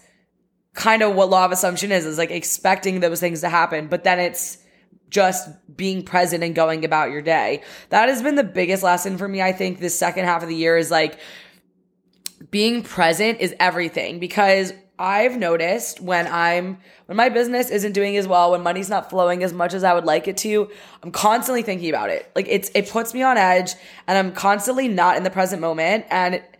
kind 0.74 1.02
of 1.02 1.14
what 1.14 1.30
law 1.30 1.44
of 1.44 1.52
assumption 1.52 1.90
is, 1.90 2.04
is 2.04 2.18
like 2.18 2.30
expecting 2.30 3.00
those 3.00 3.20
things 3.20 3.40
to 3.40 3.48
happen, 3.48 3.88
but 3.88 4.04
then 4.04 4.18
it's 4.18 4.58
just 5.08 5.48
being 5.74 6.02
present 6.02 6.42
and 6.42 6.54
going 6.54 6.84
about 6.84 7.10
your 7.10 7.22
day. 7.22 7.62
That 7.90 8.08
has 8.08 8.22
been 8.22 8.34
the 8.34 8.44
biggest 8.44 8.82
lesson 8.82 9.18
for 9.18 9.28
me. 9.28 9.40
I 9.40 9.52
think 9.52 9.78
this 9.78 9.98
second 9.98 10.24
half 10.24 10.42
of 10.42 10.48
the 10.48 10.54
year 10.54 10.76
is 10.76 10.90
like 10.90 11.18
being 12.50 12.82
present 12.82 13.40
is 13.40 13.54
everything 13.58 14.18
because 14.18 14.72
I've 14.98 15.36
noticed 15.36 16.00
when 16.00 16.26
I'm 16.26 16.78
when 17.06 17.16
my 17.16 17.28
business 17.28 17.70
isn't 17.70 17.92
doing 17.92 18.16
as 18.16 18.26
well, 18.26 18.52
when 18.52 18.62
money's 18.62 18.88
not 18.88 19.10
flowing 19.10 19.42
as 19.42 19.52
much 19.52 19.74
as 19.74 19.84
I 19.84 19.92
would 19.92 20.04
like 20.04 20.26
it 20.26 20.36
to, 20.38 20.70
I'm 21.02 21.12
constantly 21.12 21.62
thinking 21.62 21.90
about 21.90 22.10
it. 22.10 22.30
Like 22.34 22.46
it's 22.48 22.70
it 22.74 22.88
puts 22.88 23.12
me 23.12 23.22
on 23.22 23.36
edge 23.36 23.74
and 24.06 24.16
I'm 24.16 24.32
constantly 24.32 24.88
not 24.88 25.16
in 25.16 25.22
the 25.22 25.30
present 25.30 25.60
moment 25.60 26.06
and 26.10 26.36
it 26.36 26.55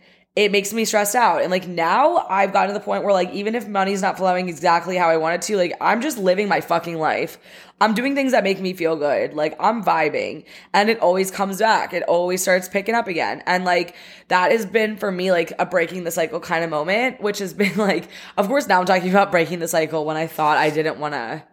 makes 0.51 0.71
me 0.71 0.85
stressed 0.85 1.15
out. 1.15 1.41
And 1.41 1.49
like 1.49 1.67
now 1.67 2.17
I've 2.29 2.53
gotten 2.53 2.71
to 2.71 2.79
the 2.79 2.85
point 2.85 3.03
where 3.03 3.11
like 3.11 3.31
even 3.31 3.55
if 3.55 3.67
money's 3.67 4.03
not 4.03 4.17
flowing 4.17 4.47
exactly 4.47 4.95
how 4.95 5.09
I 5.09 5.17
want 5.17 5.33
it 5.33 5.41
to, 5.47 5.57
like 5.57 5.73
I'm 5.81 5.99
just 5.99 6.19
living 6.19 6.47
my 6.47 6.61
fucking 6.61 6.99
life. 6.99 7.39
I'm 7.81 7.95
doing 7.95 8.13
things 8.13 8.33
that 8.33 8.43
make 8.43 8.59
me 8.59 8.73
feel 8.73 8.95
good. 8.95 9.33
Like 9.33 9.55
I'm 9.59 9.83
vibing 9.83 10.45
and 10.75 10.91
it 10.91 10.99
always 10.99 11.31
comes 11.31 11.57
back. 11.57 11.91
It 11.91 12.03
always 12.03 12.43
starts 12.43 12.67
picking 12.67 12.93
up 12.93 13.07
again. 13.07 13.41
And 13.47 13.65
like 13.65 13.95
that 14.27 14.51
has 14.51 14.63
been 14.67 14.97
for 14.97 15.11
me 15.11 15.31
like 15.31 15.53
a 15.57 15.65
breaking 15.65 16.03
the 16.03 16.11
cycle 16.11 16.39
kind 16.39 16.63
of 16.63 16.69
moment, 16.69 17.19
which 17.19 17.39
has 17.39 17.53
been 17.55 17.75
like, 17.75 18.07
of 18.37 18.45
course 18.47 18.67
now 18.67 18.79
I'm 18.79 18.85
talking 18.85 19.09
about 19.09 19.31
breaking 19.31 19.57
the 19.57 19.67
cycle 19.67 20.05
when 20.05 20.17
I 20.17 20.27
thought 20.27 20.57
I 20.57 20.69
didn't 20.69 20.99
want 20.99 21.15
to 21.15 21.43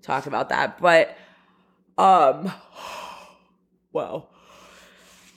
talk 0.00 0.24
about 0.24 0.48
that. 0.48 0.80
But, 0.80 1.14
um, 1.98 2.50
wow. 3.92 4.28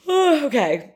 okay 0.08 0.95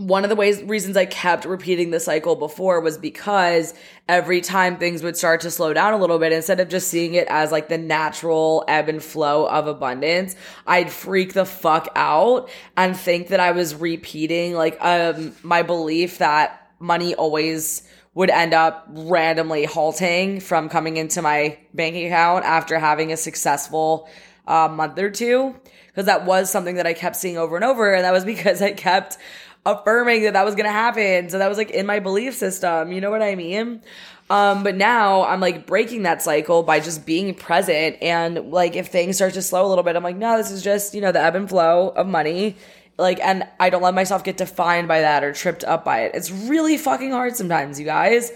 one 0.00 0.24
of 0.24 0.30
the 0.30 0.36
ways 0.36 0.62
reasons 0.62 0.96
I 0.96 1.04
kept 1.04 1.44
repeating 1.44 1.90
the 1.90 2.00
cycle 2.00 2.34
before 2.34 2.80
was 2.80 2.96
because 2.96 3.74
every 4.08 4.40
time 4.40 4.78
things 4.78 5.02
would 5.02 5.14
start 5.14 5.42
to 5.42 5.50
slow 5.50 5.74
down 5.74 5.92
a 5.92 5.98
little 5.98 6.18
bit, 6.18 6.32
instead 6.32 6.58
of 6.58 6.70
just 6.70 6.88
seeing 6.88 7.12
it 7.12 7.28
as 7.28 7.52
like 7.52 7.68
the 7.68 7.76
natural 7.76 8.64
ebb 8.66 8.88
and 8.88 9.02
flow 9.02 9.46
of 9.46 9.66
abundance, 9.66 10.36
I'd 10.66 10.90
freak 10.90 11.34
the 11.34 11.44
fuck 11.44 11.88
out 11.94 12.48
and 12.78 12.96
think 12.96 13.28
that 13.28 13.40
I 13.40 13.52
was 13.52 13.74
repeating 13.74 14.54
like 14.54 14.78
um 14.80 15.34
my 15.42 15.60
belief 15.60 16.16
that 16.16 16.70
money 16.78 17.14
always 17.14 17.82
would 18.14 18.30
end 18.30 18.54
up 18.54 18.86
randomly 18.88 19.66
halting 19.66 20.40
from 20.40 20.70
coming 20.70 20.96
into 20.96 21.20
my 21.20 21.58
bank 21.74 21.94
account 21.94 22.46
after 22.46 22.78
having 22.78 23.12
a 23.12 23.18
successful 23.18 24.08
uh, 24.46 24.66
month 24.66 24.98
or 24.98 25.10
two. 25.10 25.54
Because 25.88 26.06
that 26.06 26.24
was 26.24 26.50
something 26.50 26.76
that 26.76 26.86
I 26.86 26.94
kept 26.94 27.16
seeing 27.16 27.36
over 27.36 27.56
and 27.56 27.64
over 27.64 27.92
and 27.92 28.04
that 28.04 28.12
was 28.12 28.24
because 28.34 28.62
I 28.62 28.72
kept 28.72 29.18
affirming 29.66 30.22
that 30.22 30.32
that 30.32 30.44
was 30.44 30.54
going 30.54 30.66
to 30.66 30.72
happen. 30.72 31.28
So 31.28 31.38
that 31.38 31.48
was 31.48 31.58
like 31.58 31.70
in 31.70 31.86
my 31.86 32.00
belief 32.00 32.34
system. 32.34 32.92
You 32.92 33.00
know 33.00 33.10
what 33.10 33.22
I 33.22 33.34
mean? 33.34 33.82
Um, 34.30 34.62
but 34.62 34.76
now 34.76 35.24
I'm 35.24 35.40
like 35.40 35.66
breaking 35.66 36.04
that 36.04 36.22
cycle 36.22 36.62
by 36.62 36.80
just 36.80 37.04
being 37.04 37.34
present. 37.34 37.96
And 38.00 38.52
like 38.52 38.76
if 38.76 38.86
things 38.88 39.16
start 39.16 39.34
to 39.34 39.42
slow 39.42 39.66
a 39.66 39.68
little 39.68 39.84
bit, 39.84 39.96
I'm 39.96 40.04
like, 40.04 40.16
no, 40.16 40.36
this 40.36 40.50
is 40.50 40.62
just, 40.62 40.94
you 40.94 41.00
know, 41.00 41.12
the 41.12 41.20
ebb 41.20 41.34
and 41.34 41.48
flow 41.48 41.88
of 41.88 42.06
money. 42.06 42.56
Like, 42.96 43.18
and 43.20 43.44
I 43.58 43.70
don't 43.70 43.82
let 43.82 43.94
myself 43.94 44.22
get 44.22 44.36
defined 44.36 44.86
by 44.86 45.00
that 45.00 45.24
or 45.24 45.32
tripped 45.32 45.64
up 45.64 45.84
by 45.84 46.02
it. 46.02 46.12
It's 46.14 46.30
really 46.30 46.76
fucking 46.76 47.10
hard 47.10 47.34
sometimes, 47.34 47.80
you 47.80 47.86
guys. 47.86 48.30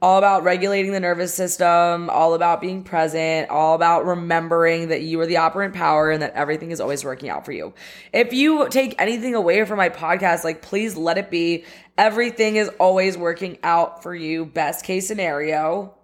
All 0.00 0.18
about 0.18 0.44
regulating 0.44 0.92
the 0.92 1.00
nervous 1.00 1.34
system, 1.34 2.08
all 2.08 2.34
about 2.34 2.60
being 2.60 2.84
present, 2.84 3.50
all 3.50 3.74
about 3.74 4.06
remembering 4.06 4.88
that 4.88 5.02
you 5.02 5.18
are 5.20 5.26
the 5.26 5.38
operant 5.38 5.74
power 5.74 6.10
and 6.10 6.22
that 6.22 6.34
everything 6.34 6.70
is 6.70 6.80
always 6.80 7.04
working 7.04 7.28
out 7.28 7.44
for 7.44 7.50
you. 7.50 7.74
If 8.12 8.32
you 8.32 8.68
take 8.68 8.94
anything 9.00 9.34
away 9.34 9.64
from 9.64 9.76
my 9.76 9.88
podcast, 9.88 10.44
like 10.44 10.62
please 10.62 10.96
let 10.96 11.18
it 11.18 11.30
be 11.30 11.64
everything 11.96 12.56
is 12.56 12.70
always 12.78 13.18
working 13.18 13.58
out 13.64 14.04
for 14.04 14.14
you, 14.14 14.46
best 14.46 14.84
case 14.84 15.08
scenario. 15.08 15.94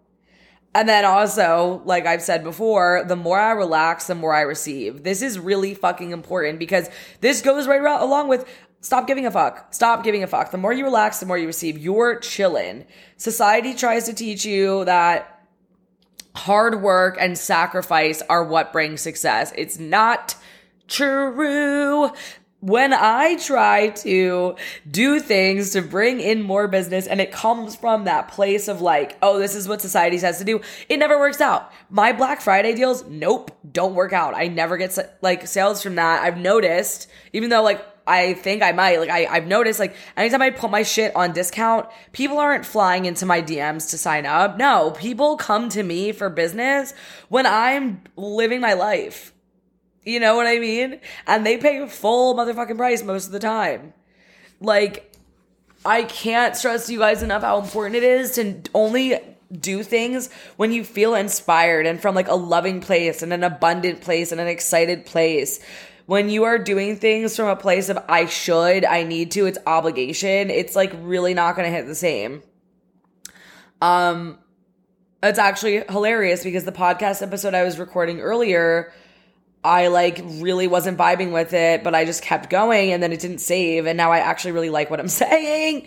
And 0.76 0.88
then 0.88 1.04
also, 1.04 1.82
like 1.84 2.04
I've 2.04 2.22
said 2.22 2.42
before, 2.42 3.04
the 3.06 3.14
more 3.14 3.38
I 3.38 3.52
relax, 3.52 4.08
the 4.08 4.16
more 4.16 4.34
I 4.34 4.40
receive. 4.40 5.04
This 5.04 5.22
is 5.22 5.38
really 5.38 5.72
fucking 5.72 6.10
important 6.10 6.58
because 6.58 6.90
this 7.20 7.42
goes 7.42 7.68
right 7.68 7.80
along 7.80 8.26
with 8.26 8.44
Stop 8.84 9.06
giving 9.06 9.24
a 9.24 9.30
fuck. 9.30 9.72
Stop 9.72 10.04
giving 10.04 10.22
a 10.22 10.26
fuck. 10.26 10.50
The 10.50 10.58
more 10.58 10.70
you 10.70 10.84
relax, 10.84 11.18
the 11.18 11.24
more 11.24 11.38
you 11.38 11.46
receive. 11.46 11.78
You're 11.78 12.18
chilling. 12.18 12.84
Society 13.16 13.72
tries 13.72 14.04
to 14.04 14.12
teach 14.12 14.44
you 14.44 14.84
that 14.84 15.46
hard 16.36 16.82
work 16.82 17.16
and 17.18 17.38
sacrifice 17.38 18.20
are 18.28 18.44
what 18.44 18.74
brings 18.74 19.00
success. 19.00 19.54
It's 19.56 19.78
not 19.78 20.36
true. 20.86 22.10
When 22.60 22.92
I 22.92 23.36
try 23.36 23.88
to 23.88 24.56
do 24.90 25.18
things 25.18 25.70
to 25.70 25.80
bring 25.80 26.20
in 26.20 26.42
more 26.42 26.68
business 26.68 27.06
and 27.06 27.22
it 27.22 27.32
comes 27.32 27.74
from 27.76 28.04
that 28.04 28.28
place 28.28 28.68
of 28.68 28.82
like, 28.82 29.16
oh, 29.22 29.38
this 29.38 29.54
is 29.54 29.66
what 29.66 29.80
society 29.80 30.18
says 30.18 30.36
to 30.38 30.44
do, 30.44 30.60
it 30.90 30.98
never 30.98 31.18
works 31.18 31.40
out. 31.40 31.72
My 31.88 32.12
Black 32.12 32.42
Friday 32.42 32.74
deals, 32.74 33.02
nope, 33.06 33.50
don't 33.72 33.94
work 33.94 34.12
out. 34.12 34.34
I 34.34 34.48
never 34.48 34.76
get 34.76 34.98
like 35.22 35.46
sales 35.46 35.82
from 35.82 35.94
that. 35.94 36.22
I've 36.22 36.36
noticed, 36.36 37.08
even 37.32 37.48
though 37.48 37.62
like 37.62 37.82
I 38.06 38.34
think 38.34 38.62
I 38.62 38.72
might. 38.72 38.98
Like 38.98 39.10
I, 39.10 39.26
I've 39.26 39.46
noticed 39.46 39.78
like 39.78 39.96
anytime 40.16 40.42
I 40.42 40.50
put 40.50 40.70
my 40.70 40.82
shit 40.82 41.14
on 41.16 41.32
discount, 41.32 41.88
people 42.12 42.38
aren't 42.38 42.66
flying 42.66 43.06
into 43.06 43.26
my 43.26 43.40
DMs 43.40 43.90
to 43.90 43.98
sign 43.98 44.26
up. 44.26 44.58
No, 44.58 44.90
people 44.92 45.36
come 45.36 45.68
to 45.70 45.82
me 45.82 46.12
for 46.12 46.28
business 46.28 46.92
when 47.28 47.46
I'm 47.46 48.02
living 48.16 48.60
my 48.60 48.74
life. 48.74 49.32
You 50.04 50.20
know 50.20 50.36
what 50.36 50.46
I 50.46 50.58
mean? 50.58 51.00
And 51.26 51.46
they 51.46 51.56
pay 51.56 51.86
full 51.88 52.34
motherfucking 52.34 52.76
price 52.76 53.02
most 53.02 53.26
of 53.26 53.32
the 53.32 53.38
time. 53.38 53.94
Like, 54.60 55.10
I 55.84 56.02
can't 56.02 56.56
stress 56.56 56.86
to 56.86 56.92
you 56.92 56.98
guys 56.98 57.22
enough 57.22 57.42
how 57.42 57.60
important 57.60 57.96
it 57.96 58.02
is 58.02 58.34
to 58.34 58.60
only 58.74 59.18
do 59.52 59.82
things 59.82 60.30
when 60.56 60.72
you 60.72 60.84
feel 60.84 61.14
inspired 61.14 61.86
and 61.86 62.00
from 62.00 62.14
like 62.14 62.28
a 62.28 62.34
loving 62.34 62.80
place 62.80 63.22
and 63.22 63.32
an 63.32 63.44
abundant 63.44 64.00
place 64.00 64.32
and 64.32 64.40
an 64.40 64.48
excited 64.48 65.06
place 65.06 65.60
when 66.06 66.28
you 66.28 66.44
are 66.44 66.58
doing 66.58 66.96
things 66.96 67.34
from 67.36 67.48
a 67.48 67.56
place 67.56 67.88
of 67.88 67.98
I 68.08 68.26
should, 68.26 68.84
I 68.84 69.04
need 69.04 69.30
to, 69.32 69.46
it's 69.46 69.58
obligation, 69.66 70.50
it's 70.50 70.76
like 70.76 70.92
really 71.00 71.34
not 71.34 71.56
going 71.56 71.70
to 71.70 71.74
hit 71.76 71.86
the 71.86 71.94
same. 71.94 72.42
Um 73.80 74.38
it's 75.22 75.38
actually 75.38 75.82
hilarious 75.88 76.44
because 76.44 76.64
the 76.64 76.72
podcast 76.72 77.22
episode 77.22 77.54
I 77.54 77.64
was 77.64 77.78
recording 77.78 78.20
earlier, 78.20 78.92
I 79.64 79.86
like 79.86 80.20
really 80.22 80.66
wasn't 80.66 80.98
vibing 80.98 81.32
with 81.32 81.54
it, 81.54 81.82
but 81.82 81.94
I 81.94 82.04
just 82.04 82.22
kept 82.22 82.50
going 82.50 82.92
and 82.92 83.02
then 83.02 83.10
it 83.12 83.20
didn't 83.20 83.38
save 83.38 83.86
and 83.86 83.96
now 83.96 84.12
I 84.12 84.18
actually 84.18 84.52
really 84.52 84.70
like 84.70 84.90
what 84.90 85.00
I'm 85.00 85.08
saying. 85.24 85.86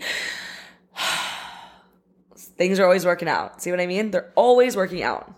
Things 2.36 2.80
are 2.80 2.84
always 2.84 3.06
working 3.06 3.28
out. 3.28 3.62
See 3.62 3.70
what 3.70 3.78
I 3.78 3.86
mean? 3.86 4.10
They're 4.10 4.32
always 4.34 4.74
working 4.74 5.04
out. 5.04 5.32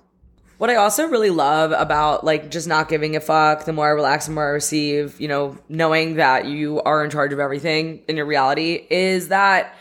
What 0.60 0.68
I 0.68 0.74
also 0.74 1.08
really 1.08 1.30
love 1.30 1.72
about 1.72 2.22
like 2.22 2.50
just 2.50 2.68
not 2.68 2.90
giving 2.90 3.16
a 3.16 3.20
fuck, 3.20 3.64
the 3.64 3.72
more 3.72 3.86
I 3.86 3.92
relax, 3.92 4.26
the 4.26 4.32
more 4.32 4.46
I 4.46 4.50
receive, 4.50 5.18
you 5.18 5.26
know, 5.26 5.56
knowing 5.70 6.16
that 6.16 6.44
you 6.44 6.82
are 6.82 7.02
in 7.02 7.10
charge 7.10 7.32
of 7.32 7.38
everything 7.38 8.02
in 8.08 8.18
your 8.18 8.26
reality 8.26 8.86
is 8.90 9.28
that 9.28 9.74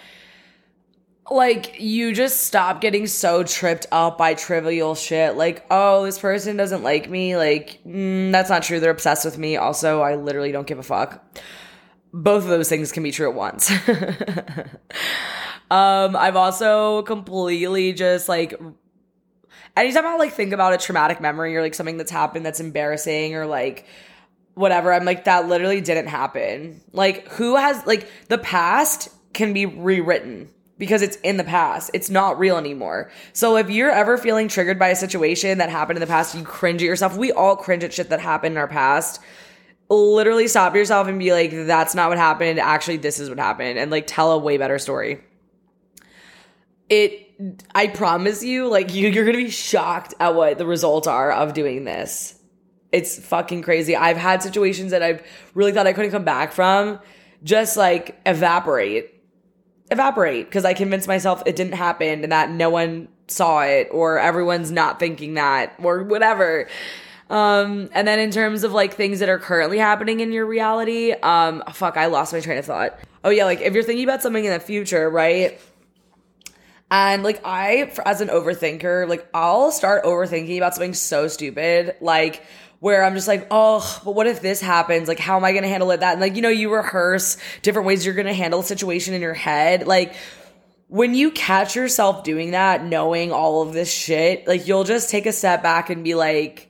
like 1.29 1.81
you 1.81 2.13
just 2.13 2.45
stop 2.45 2.79
getting 2.79 3.07
so 3.07 3.43
tripped 3.43 3.87
up 3.91 4.17
by 4.17 4.35
trivial 4.35 4.95
shit. 4.95 5.35
Like 5.35 5.65
oh 5.69 6.05
this 6.05 6.17
person 6.17 6.55
doesn't 6.55 6.81
like 6.81 7.09
me. 7.09 7.35
Like 7.35 7.81
mm, 7.85 8.31
that's 8.31 8.49
not 8.49 8.63
true. 8.63 8.79
They're 8.79 8.89
obsessed 8.89 9.25
with 9.25 9.37
me. 9.37 9.57
Also 9.57 9.99
i 9.99 10.15
literally 10.15 10.53
don't 10.53 10.65
give 10.65 10.79
a 10.79 10.83
fuck. 10.83 11.21
Both 12.13 12.43
of 12.43 12.49
those 12.49 12.69
things 12.69 12.93
can 12.93 13.03
be 13.03 13.11
true 13.11 13.29
at 13.29 13.35
once. 13.35 13.69
Um 15.71 16.15
i've 16.15 16.35
also 16.35 17.03
completely 17.03 17.93
just 17.93 18.27
like 18.27 18.59
anytime 19.79 20.05
I 20.05 20.15
like 20.15 20.33
think 20.33 20.53
about 20.53 20.73
a 20.73 20.77
traumatic 20.77 21.21
memory 21.21 21.55
or 21.55 21.61
like 21.61 21.73
something 21.73 21.97
that's 21.97 22.11
happened 22.11 22.45
that's 22.45 22.59
embarrassing 22.59 23.35
or 23.35 23.45
like 23.45 23.85
whatever, 24.59 24.91
I'm 24.91 25.05
like, 25.05 25.23
that 25.23 25.47
literally 25.47 25.79
didn't 25.79 26.07
happen. 26.07 26.81
Like, 26.91 27.29
who 27.29 27.55
has, 27.55 27.85
like, 27.87 28.09
the 28.27 28.37
past 28.37 29.09
can 29.33 29.53
be 29.53 29.65
rewritten 29.65 30.49
because 30.77 31.01
it's 31.01 31.15
in 31.17 31.37
the 31.37 31.45
past. 31.45 31.91
It's 31.93 32.09
not 32.09 32.37
real 32.37 32.57
anymore. 32.57 33.09
So 33.31 33.55
if 33.55 33.69
you're 33.69 33.89
ever 33.89 34.17
feeling 34.17 34.49
triggered 34.49 34.77
by 34.77 34.89
a 34.89 34.95
situation 34.95 35.59
that 35.59 35.69
happened 35.69 35.97
in 35.97 36.01
the 36.01 36.07
past, 36.07 36.35
you 36.35 36.43
cringe 36.43 36.81
at 36.81 36.85
yourself. 36.85 37.15
We 37.15 37.31
all 37.31 37.55
cringe 37.55 37.85
at 37.85 37.93
shit 37.93 38.09
that 38.09 38.19
happened 38.19 38.53
in 38.53 38.57
our 38.57 38.67
past. 38.67 39.21
Literally 39.89 40.47
stop 40.49 40.75
yourself 40.75 41.07
and 41.07 41.19
be 41.19 41.31
like, 41.31 41.51
that's 41.51 41.95
not 41.95 42.09
what 42.09 42.17
happened. 42.17 42.59
Actually, 42.59 42.97
this 42.97 43.19
is 43.19 43.29
what 43.29 43.39
happened. 43.39 43.79
And 43.79 43.89
like 43.89 44.07
tell 44.07 44.33
a 44.33 44.37
way 44.37 44.57
better 44.57 44.77
story. 44.77 45.21
It 46.89 47.28
I 47.73 47.87
promise 47.87 48.43
you, 48.43 48.67
like 48.67 48.93
you, 48.93 49.09
you're 49.09 49.25
gonna 49.25 49.37
be 49.37 49.49
shocked 49.49 50.13
at 50.19 50.35
what 50.35 50.57
the 50.57 50.65
results 50.65 51.07
are 51.07 51.31
of 51.31 51.53
doing 51.53 51.85
this. 51.85 52.35
It's 52.91 53.19
fucking 53.19 53.61
crazy. 53.61 53.95
I've 53.95 54.17
had 54.17 54.43
situations 54.43 54.91
that 54.91 55.03
I've 55.03 55.23
really 55.53 55.71
thought 55.71 55.87
I 55.87 55.93
couldn't 55.93 56.11
come 56.11 56.23
back 56.23 56.51
from, 56.51 56.99
just 57.43 57.77
like 57.77 58.19
evaporate, 58.25 59.13
evaporate, 59.89 60.47
because 60.47 60.65
I 60.65 60.73
convinced 60.73 61.07
myself 61.07 61.43
it 61.45 61.55
didn't 61.55 61.75
happen 61.75 62.23
and 62.23 62.31
that 62.31 62.49
no 62.49 62.69
one 62.69 63.07
saw 63.27 63.61
it 63.61 63.87
or 63.91 64.19
everyone's 64.19 64.71
not 64.71 64.99
thinking 64.99 65.35
that 65.35 65.75
or 65.79 66.03
whatever. 66.03 66.67
Um, 67.29 67.89
and 67.93 68.07
then 68.07 68.19
in 68.19 68.31
terms 68.31 68.63
of 68.63 68.73
like 68.73 68.95
things 68.95 69.19
that 69.19 69.29
are 69.29 69.37
currently 69.37 69.77
happening 69.77 70.19
in 70.19 70.31
your 70.31 70.47
reality, 70.47 71.11
um, 71.11 71.63
fuck, 71.71 71.95
I 71.95 72.07
lost 72.07 72.33
my 72.33 72.39
train 72.39 72.57
of 72.57 72.65
thought. 72.65 72.99
Oh 73.23 73.29
yeah, 73.29 73.45
like 73.45 73.61
if 73.61 73.73
you're 73.73 73.83
thinking 73.83 74.03
about 74.03 74.23
something 74.23 74.43
in 74.43 74.51
the 74.51 74.59
future, 74.59 75.09
right? 75.09 75.59
And 76.91 77.23
like 77.23 77.41
I, 77.45 77.91
as 78.05 78.21
an 78.21 78.29
overthinker, 78.29 79.07
like 79.07 79.27
I'll 79.33 79.71
start 79.71 80.03
overthinking 80.03 80.57
about 80.57 80.73
something 80.73 80.93
so 80.93 81.27
stupid, 81.27 81.95
like 82.01 82.43
where 82.79 83.03
I'm 83.03 83.13
just 83.13 83.27
like, 83.27 83.47
oh, 83.51 84.01
but 84.05 84.11
what 84.11 84.25
if 84.25 84.41
this 84.41 84.61
happens? 84.61 85.07
Like, 85.07 85.19
how 85.19 85.37
am 85.37 85.43
I 85.43 85.53
gonna 85.53 85.67
handle 85.67 85.91
it? 85.91 85.99
That 85.99 86.13
and 86.13 86.21
like, 86.21 86.35
you 86.35 86.41
know, 86.41 86.49
you 86.49 86.73
rehearse 86.73 87.37
different 87.61 87.87
ways 87.87 88.05
you're 88.05 88.15
gonna 88.15 88.33
handle 88.33 88.61
a 88.61 88.63
situation 88.63 89.13
in 89.13 89.21
your 89.21 89.33
head. 89.33 89.85
Like, 89.85 90.15
when 90.87 91.13
you 91.13 91.29
catch 91.29 91.75
yourself 91.75 92.23
doing 92.23 92.51
that, 92.51 92.83
knowing 92.83 93.31
all 93.31 93.61
of 93.61 93.73
this 93.73 93.91
shit, 93.91 94.47
like 94.47 94.67
you'll 94.67 94.85
just 94.85 95.09
take 95.09 95.27
a 95.27 95.33
step 95.33 95.61
back 95.61 95.91
and 95.91 96.03
be 96.03 96.15
like, 96.15 96.68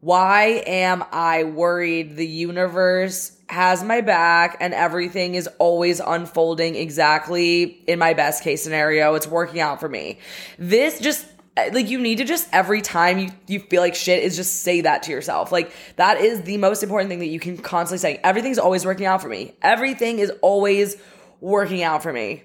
why 0.00 0.62
am 0.66 1.04
I 1.12 1.44
worried 1.44 2.16
the 2.16 2.26
universe 2.26 3.36
has 3.48 3.82
my 3.82 4.00
back 4.00 4.56
and 4.60 4.72
everything 4.72 5.34
is 5.34 5.48
always 5.58 6.00
unfolding 6.00 6.74
exactly 6.74 7.64
in 7.86 7.98
my 7.98 8.14
best 8.14 8.42
case 8.42 8.62
scenario. 8.62 9.14
It's 9.14 9.26
working 9.26 9.60
out 9.60 9.80
for 9.80 9.88
me. 9.88 10.18
This 10.58 11.00
just 11.00 11.26
like 11.56 11.90
you 11.90 11.98
need 11.98 12.18
to 12.18 12.24
just 12.24 12.48
every 12.52 12.80
time 12.80 13.18
you 13.18 13.30
you 13.46 13.60
feel 13.60 13.82
like 13.82 13.94
shit 13.94 14.22
is 14.22 14.36
just 14.36 14.62
say 14.62 14.82
that 14.82 15.02
to 15.04 15.10
yourself. 15.10 15.52
Like 15.52 15.72
that 15.96 16.20
is 16.20 16.42
the 16.42 16.56
most 16.56 16.82
important 16.82 17.10
thing 17.10 17.18
that 17.18 17.26
you 17.26 17.40
can 17.40 17.58
constantly 17.58 17.98
say. 17.98 18.20
Everything's 18.22 18.58
always 18.58 18.86
working 18.86 19.06
out 19.06 19.20
for 19.20 19.28
me. 19.28 19.54
Everything 19.60 20.18
is 20.18 20.32
always 20.40 20.96
working 21.40 21.82
out 21.82 22.02
for 22.02 22.12
me. 22.12 22.44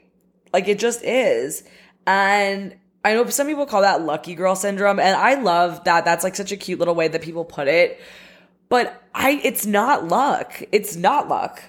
Like 0.52 0.68
it 0.68 0.80
just 0.80 1.04
is. 1.04 1.64
And 2.08 2.76
I 3.06 3.14
know 3.14 3.26
some 3.30 3.48
people 3.48 3.66
call 3.66 3.82
that 3.84 4.02
lucky 4.02 4.36
girl 4.36 4.56
syndrome 4.56 5.00
and 5.00 5.16
I 5.16 5.36
love 5.36 5.86
that 5.86 6.04
that's 6.04 6.26
like 6.26 6.36
such 6.36 6.52
a 6.52 6.58
cute 6.58 6.80
little 6.80 6.96
way 6.96 7.08
that 7.08 7.22
people 7.22 7.46
put 7.46 7.70
it 7.70 8.02
but 8.70 9.02
I 9.14 9.40
it's 9.44 9.66
not 9.66 10.08
luck. 10.08 10.62
It's 10.72 10.96
not 10.96 11.28
luck. 11.28 11.62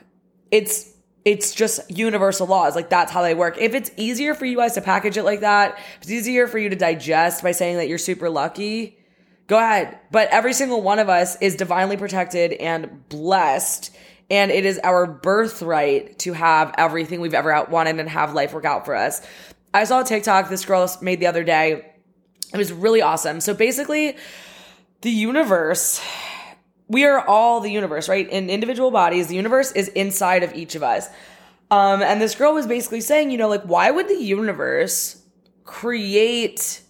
It's 0.51 0.93
it's 1.25 1.55
just 1.55 1.91
universal 1.91 2.47
laws. 2.47 2.77
Like 2.77 2.89
that's 2.89 3.11
how 3.13 3.23
they 3.23 3.35
work. 3.35 3.59
If 3.59 3.75
it's 3.75 3.91
easier 3.97 4.35
for 4.35 4.45
you 4.45 4.57
guys 4.57 4.75
to 4.75 4.81
package 4.81 5.17
it 5.17 5.25
like 5.25 5.41
that, 5.41 5.79
it's 6.01 6.11
easier 6.11 6.47
for 6.47 6.59
you 6.59 6.69
to 6.69 6.77
digest 6.77 7.43
by 7.43 7.53
saying 7.53 7.77
that 7.79 7.89
you're 7.89 7.99
super 7.99 8.31
lucky, 8.31 8.99
go 9.49 9.59
ahead. 9.59 9.99
But 10.13 10.29
every 10.31 10.53
single 10.53 10.83
one 10.83 10.99
of 10.99 11.09
us 11.09 11.37
is 11.41 11.57
divinely 11.57 11.97
protected 11.97 12.53
and 12.53 13.09
blessed. 13.09 13.95
And 14.31 14.51
it 14.51 14.65
is 14.65 14.81
our 14.83 15.07
birthright 15.07 16.19
to 16.21 16.33
have 16.33 16.75
everything 16.79 17.21
we've 17.21 17.35
ever 17.35 17.65
wanted 17.71 18.01
and 18.01 18.09
have 18.09 18.35
life 18.35 18.53
work 18.53 18.65
out 18.65 18.85
for 18.85 18.97
us. 18.97 19.25
I 19.77 19.85
saw 19.85 20.01
a 20.01 20.05
TikTok 20.05 20.49
this 20.49 20.65
girl 20.65 20.91
made 21.01 21.21
the 21.21 21.27
other 21.27 21.45
day. 21.45 21.93
It 22.53 22.57
was 22.57 22.73
really 22.73 23.03
awesome. 23.03 23.41
So 23.41 23.53
basically, 23.53 24.17
the 25.03 25.11
universe 25.11 26.01
we 26.89 27.05
are 27.05 27.27
all 27.27 27.61
the 27.61 27.71
universe, 27.71 28.09
right? 28.09 28.29
In 28.29 28.49
individual 28.49 28.91
bodies, 28.91 29.27
the 29.27 29.35
universe 29.35 29.73
is 29.73 29.89
inside 29.89 30.43
of 30.43 30.55
each 30.55 30.75
of 30.75 30.83
us. 30.83 31.09
Um, 31.71 32.01
and 32.01 32.21
this 32.21 32.35
girl 32.35 32.55
was 32.55 32.67
basically 32.67 33.01
saying, 33.01 33.31
you 33.31 33.39
know, 33.39 33.49
like, 33.49 33.65
why 33.65 33.91
would 33.91 34.09
the 34.09 34.15
universe 34.15 35.21
create 35.65 36.81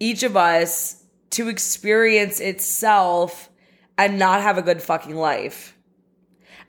each 0.00 0.24
of 0.24 0.36
us 0.36 1.04
to 1.30 1.48
experience 1.48 2.40
itself 2.40 3.48
and 3.96 4.18
not 4.18 4.42
have 4.42 4.58
a 4.58 4.62
good 4.62 4.82
fucking 4.82 5.14
life? 5.14 5.76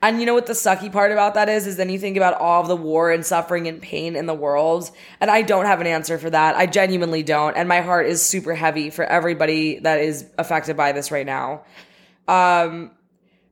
And 0.02 0.18
you 0.18 0.26
know 0.26 0.34
what 0.34 0.46
the 0.46 0.52
sucky 0.52 0.90
part 0.90 1.12
about 1.12 1.34
that 1.34 1.48
is? 1.48 1.68
Is 1.68 1.76
then 1.76 1.88
you 1.88 1.98
think 1.98 2.16
about 2.16 2.34
all 2.34 2.60
of 2.60 2.66
the 2.66 2.76
war 2.76 3.12
and 3.12 3.24
suffering 3.24 3.68
and 3.68 3.80
pain 3.80 4.16
in 4.16 4.26
the 4.26 4.34
world. 4.34 4.90
And 5.20 5.30
I 5.30 5.42
don't 5.42 5.64
have 5.64 5.80
an 5.80 5.86
answer 5.86 6.18
for 6.18 6.28
that. 6.28 6.56
I 6.56 6.66
genuinely 6.66 7.22
don't. 7.22 7.56
And 7.56 7.68
my 7.68 7.80
heart 7.82 8.06
is 8.06 8.20
super 8.20 8.52
heavy 8.54 8.90
for 8.90 9.04
everybody 9.04 9.78
that 9.78 10.00
is 10.00 10.26
affected 10.38 10.76
by 10.76 10.90
this 10.90 11.12
right 11.12 11.24
now. 11.24 11.62
Um, 12.26 12.90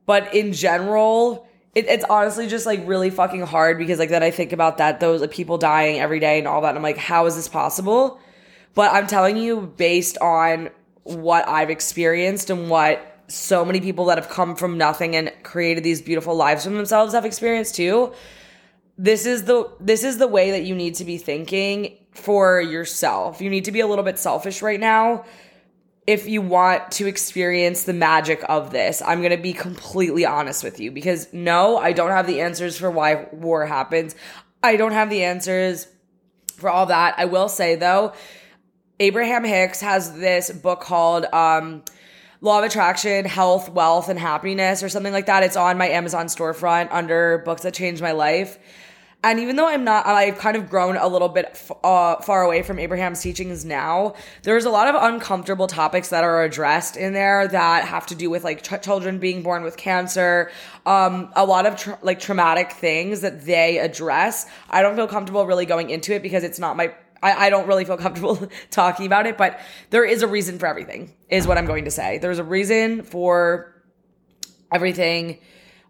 but 0.06 0.34
in 0.34 0.52
general, 0.52 1.48
it, 1.76 1.86
it's 1.86 2.04
honestly 2.10 2.48
just 2.48 2.66
like 2.66 2.82
really 2.84 3.10
fucking 3.10 3.42
hard 3.42 3.78
because 3.78 4.00
like 4.00 4.08
then 4.08 4.24
I 4.24 4.32
think 4.32 4.52
about 4.52 4.78
that, 4.78 4.98
those 4.98 5.20
like, 5.20 5.30
people 5.30 5.56
dying 5.56 6.00
every 6.00 6.18
day 6.18 6.40
and 6.40 6.48
all 6.48 6.62
that. 6.62 6.70
And 6.70 6.78
I'm 6.78 6.82
like, 6.82 6.98
how 6.98 7.26
is 7.26 7.36
this 7.36 7.48
possible? 7.48 8.18
But 8.74 8.92
I'm 8.92 9.06
telling 9.06 9.36
you, 9.36 9.72
based 9.76 10.18
on 10.18 10.70
what 11.04 11.48
I've 11.48 11.70
experienced 11.70 12.50
and 12.50 12.68
what 12.68 13.09
so 13.30 13.64
many 13.64 13.80
people 13.80 14.06
that 14.06 14.18
have 14.18 14.28
come 14.28 14.56
from 14.56 14.76
nothing 14.76 15.14
and 15.16 15.32
created 15.42 15.84
these 15.84 16.02
beautiful 16.02 16.34
lives 16.34 16.64
for 16.64 16.70
themselves 16.70 17.14
have 17.14 17.24
experienced 17.24 17.76
too. 17.76 18.12
This 18.98 19.24
is 19.24 19.44
the 19.44 19.70
this 19.80 20.04
is 20.04 20.18
the 20.18 20.28
way 20.28 20.50
that 20.50 20.64
you 20.64 20.74
need 20.74 20.96
to 20.96 21.04
be 21.04 21.16
thinking 21.16 21.96
for 22.10 22.60
yourself. 22.60 23.40
You 23.40 23.48
need 23.48 23.64
to 23.64 23.72
be 23.72 23.80
a 23.80 23.86
little 23.86 24.04
bit 24.04 24.18
selfish 24.18 24.62
right 24.62 24.80
now 24.80 25.24
if 26.06 26.28
you 26.28 26.42
want 26.42 26.90
to 26.90 27.06
experience 27.06 27.84
the 27.84 27.92
magic 27.92 28.44
of 28.48 28.72
this. 28.72 29.00
I'm 29.00 29.20
going 29.20 29.36
to 29.36 29.42
be 29.42 29.52
completely 29.52 30.26
honest 30.26 30.64
with 30.64 30.80
you 30.80 30.90
because 30.90 31.32
no, 31.32 31.76
I 31.76 31.92
don't 31.92 32.10
have 32.10 32.26
the 32.26 32.40
answers 32.40 32.76
for 32.76 32.90
why 32.90 33.28
war 33.32 33.64
happens. 33.64 34.16
I 34.62 34.76
don't 34.76 34.92
have 34.92 35.08
the 35.08 35.24
answers 35.24 35.86
for 36.56 36.68
all 36.68 36.86
that. 36.86 37.14
I 37.16 37.26
will 37.26 37.48
say 37.48 37.76
though, 37.76 38.12
Abraham 38.98 39.44
Hicks 39.44 39.80
has 39.80 40.18
this 40.18 40.50
book 40.50 40.80
called 40.80 41.26
um 41.26 41.84
Law 42.42 42.58
of 42.58 42.64
Attraction, 42.64 43.26
Health, 43.26 43.68
Wealth, 43.68 44.08
and 44.08 44.18
Happiness, 44.18 44.82
or 44.82 44.88
something 44.88 45.12
like 45.12 45.26
that. 45.26 45.42
It's 45.42 45.56
on 45.56 45.76
my 45.76 45.88
Amazon 45.88 46.26
storefront 46.26 46.88
under 46.90 47.38
books 47.44 47.62
that 47.62 47.74
changed 47.74 48.00
my 48.00 48.12
life. 48.12 48.58
And 49.22 49.38
even 49.40 49.56
though 49.56 49.68
I'm 49.68 49.84
not, 49.84 50.06
I've 50.06 50.38
kind 50.38 50.56
of 50.56 50.70
grown 50.70 50.96
a 50.96 51.06
little 51.06 51.28
bit 51.28 51.60
uh, 51.84 52.16
far 52.22 52.42
away 52.42 52.62
from 52.62 52.78
Abraham's 52.78 53.20
teachings 53.20 53.66
now. 53.66 54.14
There's 54.44 54.64
a 54.64 54.70
lot 54.70 54.88
of 54.88 54.94
uncomfortable 54.94 55.66
topics 55.66 56.08
that 56.08 56.24
are 56.24 56.42
addressed 56.42 56.96
in 56.96 57.12
there 57.12 57.46
that 57.46 57.84
have 57.84 58.06
to 58.06 58.14
do 58.14 58.30
with 58.30 58.44
like 58.44 58.62
ch- 58.62 58.82
children 58.82 59.18
being 59.18 59.42
born 59.42 59.62
with 59.62 59.76
cancer, 59.76 60.50
um, 60.86 61.30
a 61.36 61.44
lot 61.44 61.66
of 61.66 61.76
tra- 61.76 61.98
like 62.00 62.18
traumatic 62.18 62.72
things 62.72 63.20
that 63.20 63.44
they 63.44 63.78
address. 63.78 64.46
I 64.70 64.80
don't 64.80 64.96
feel 64.96 65.06
comfortable 65.06 65.44
really 65.44 65.66
going 65.66 65.90
into 65.90 66.14
it 66.14 66.22
because 66.22 66.42
it's 66.42 66.58
not 66.58 66.78
my 66.78 66.94
I, 67.22 67.46
I 67.46 67.50
don't 67.50 67.66
really 67.66 67.84
feel 67.84 67.96
comfortable 67.96 68.48
talking 68.70 69.06
about 69.06 69.26
it, 69.26 69.36
but 69.36 69.60
there 69.90 70.04
is 70.04 70.22
a 70.22 70.26
reason 70.26 70.58
for 70.58 70.66
everything, 70.66 71.14
is 71.28 71.46
what 71.46 71.58
I'm 71.58 71.66
going 71.66 71.84
to 71.84 71.90
say. 71.90 72.18
There's 72.18 72.38
a 72.38 72.44
reason 72.44 73.02
for 73.02 73.74
everything 74.72 75.38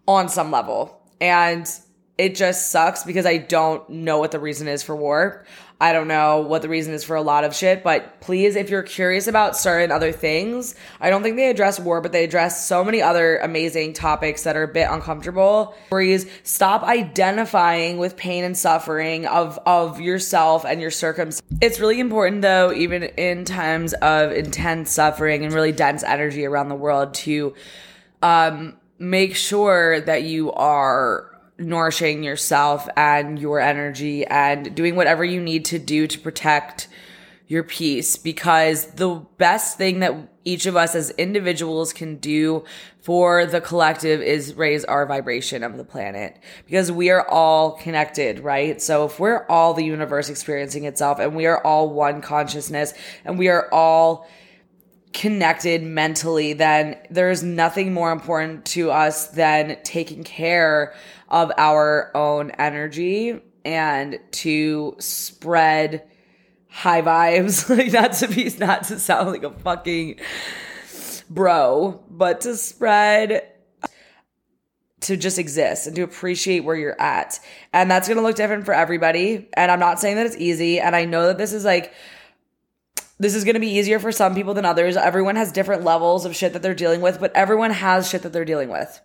on 0.07 0.29
some 0.29 0.51
level. 0.51 1.01
And 1.21 1.71
it 2.19 2.35
just 2.35 2.71
sucks 2.71 3.05
because 3.05 3.27
I 3.27 3.39
don't 3.39 3.89
know 3.89 4.19
what 4.19 4.31
the 4.31 4.39
reason 4.39 4.69
is 4.69 4.83
for 4.83 4.97
war. 4.97 5.47
I 5.81 5.95
don't 5.95 6.09
know 6.09 6.41
what 6.41 6.61
the 6.61 6.69
reason 6.69 6.93
is 6.93 7.05
for 7.05 7.17
a 7.17 7.23
lot 7.23 7.43
of 7.45 7.55
shit, 7.55 7.83
but 7.83 8.21
please, 8.21 8.55
if 8.55 8.69
you're 8.69 8.83
curious 8.83 9.27
about 9.27 9.57
certain 9.57 9.91
other 9.91 10.13
things, 10.13 10.75
I 11.01 11.09
don't 11.09 11.23
think 11.23 11.37
they 11.37 11.49
address 11.49 11.81
war, 11.81 12.03
but 12.03 12.13
they 12.13 12.23
address 12.25 12.67
so 12.67 12.85
many 12.85 13.01
other 13.01 13.39
amazing 13.39 13.95
topics 13.95 14.43
that 14.43 14.57
are 14.57 14.65
a 14.65 14.69
bit 14.69 14.89
uncomfortable. 14.91 15.75
Please 15.89 16.31
stop 16.43 16.83
identifying 16.83 17.97
with 17.97 18.17
pain 18.19 18.45
and 18.45 18.59
suffering 18.59 19.27
of, 19.27 19.59
of 19.65 20.03
yourself 20.03 20.67
and 20.67 20.83
your 20.83 20.91
circumstance. 20.91 21.41
It's 21.63 21.81
really 21.81 21.99
important 21.99 22.43
though, 22.43 22.73
even 22.73 23.05
in 23.05 23.47
times 23.47 23.95
of 23.95 24.33
intense 24.33 24.91
suffering 24.91 25.47
and 25.47 25.55
really 25.55 25.73
dense 25.73 26.03
energy 26.03 26.45
around 26.45 26.69
the 26.69 26.75
world 26.75 27.15
to, 27.15 27.55
um, 28.23 28.77
make 28.99 29.35
sure 29.35 29.99
that 30.03 30.25
you 30.25 30.53
are 30.53 31.30
nourishing 31.61 32.23
yourself 32.23 32.89
and 32.97 33.39
your 33.39 33.61
energy 33.61 34.27
and 34.27 34.75
doing 34.75 34.97
whatever 34.97 35.25
you 35.25 35.41
need 35.41 35.65
to 35.67 35.79
do 35.79 36.07
to 36.07 36.19
protect 36.19 36.89
your 37.47 37.65
peace 37.65 38.17
because 38.17 38.87
the 38.93 39.09
best 39.37 39.77
thing 39.77 39.99
that 39.99 40.15
each 40.45 40.67
of 40.67 40.77
us 40.77 40.95
as 40.95 41.11
individuals 41.11 41.93
can 41.93 42.17
do 42.17 42.65
for 43.03 43.45
the 43.45 43.61
collective 43.61 44.23
is 44.23 44.55
raise 44.55 44.85
our 44.85 45.05
vibration 45.05 45.65
of 45.65 45.77
the 45.77 45.85
planet 45.85 46.39
because 46.65 46.93
we 46.93 47.11
are 47.11 47.29
all 47.29 47.73
connected, 47.73 48.39
right? 48.39 48.81
So 48.81 49.05
if 49.05 49.19
we're 49.19 49.47
all 49.49 49.75
the 49.75 49.85
universe 49.85 50.29
experiencing 50.29 50.85
itself 50.85 51.19
and 51.19 51.35
we 51.35 51.47
are 51.47 51.61
all 51.67 51.91
one 51.91 52.23
consciousness 52.23 52.95
and 53.25 53.37
we 53.37 53.49
are 53.49 53.69
all 53.73 54.29
connected 55.13 55.83
mentally, 55.83 56.53
then 56.53 56.97
there's 57.11 57.43
nothing 57.43 57.93
more 57.93 58.13
important 58.13 58.65
to 58.65 58.91
us 58.91 59.29
than 59.29 59.77
taking 59.83 60.25
care 60.25 60.95
of 61.29 61.53
our 61.57 62.11
own 62.17 62.51
energy 62.53 63.41
and 63.65 64.19
to 64.31 64.95
spread 64.99 66.09
high 66.69 67.03
vibes. 67.03 67.69
like 67.77 67.93
not 67.93 68.13
to 68.15 68.29
be 68.29 68.51
not 68.59 68.85
to 68.85 68.99
sound 68.99 69.31
like 69.31 69.43
a 69.43 69.51
fucking 69.51 70.21
bro, 71.29 72.03
but 72.09 72.43
to 72.43 72.57
spread 72.57 73.47
to 75.01 75.17
just 75.17 75.39
exist 75.39 75.87
and 75.87 75.97
to 75.97 76.03
appreciate 76.03 76.61
where 76.61 76.77
you're 76.77 77.01
at. 77.01 77.41
And 77.73 77.91
that's 77.91 78.07
going 78.07 78.19
to 78.19 78.23
look 78.23 78.37
different 78.37 78.67
for 78.67 78.75
everybody. 78.75 79.49
And 79.55 79.71
I'm 79.71 79.81
not 79.81 79.99
saying 79.99 80.17
that 80.17 80.27
it's 80.27 80.37
easy. 80.37 80.79
And 80.79 80.95
I 80.95 81.07
know 81.07 81.27
that 81.29 81.39
this 81.39 81.53
is 81.53 81.65
like, 81.65 81.95
this 83.21 83.35
is 83.35 83.45
going 83.45 83.55
to 83.55 83.61
be 83.61 83.69
easier 83.69 83.99
for 83.99 84.11
some 84.11 84.35
people 84.35 84.55
than 84.55 84.65
others. 84.65 84.97
Everyone 84.97 85.37
has 85.37 85.53
different 85.53 85.85
levels 85.85 86.25
of 86.25 86.35
shit 86.35 86.55
that 86.55 86.63
they're 86.63 86.75
dealing 86.75 87.03
with, 87.03 87.21
but 87.21 87.37
everyone 87.37 87.71
has 87.71 88.09
shit 88.09 88.23
that 88.23 88.33
they're 88.33 88.47
dealing 88.47 88.71
with. 88.71 88.99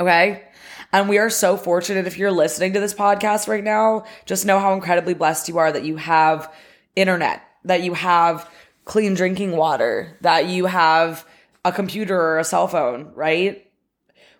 Okay. 0.00 0.42
And 0.90 1.08
we 1.08 1.18
are 1.18 1.28
so 1.28 1.58
fortunate 1.58 2.06
if 2.06 2.16
you're 2.16 2.32
listening 2.32 2.72
to 2.72 2.80
this 2.80 2.94
podcast 2.94 3.46
right 3.46 3.62
now, 3.62 4.06
just 4.24 4.46
know 4.46 4.58
how 4.58 4.72
incredibly 4.72 5.12
blessed 5.12 5.48
you 5.50 5.58
are 5.58 5.70
that 5.70 5.84
you 5.84 5.96
have 5.98 6.50
internet, 6.96 7.42
that 7.64 7.82
you 7.82 7.92
have 7.92 8.50
clean 8.86 9.12
drinking 9.12 9.52
water, 9.52 10.16
that 10.22 10.46
you 10.46 10.64
have 10.64 11.26
a 11.62 11.72
computer 11.72 12.18
or 12.18 12.38
a 12.38 12.44
cell 12.44 12.68
phone, 12.68 13.12
right? 13.14 13.70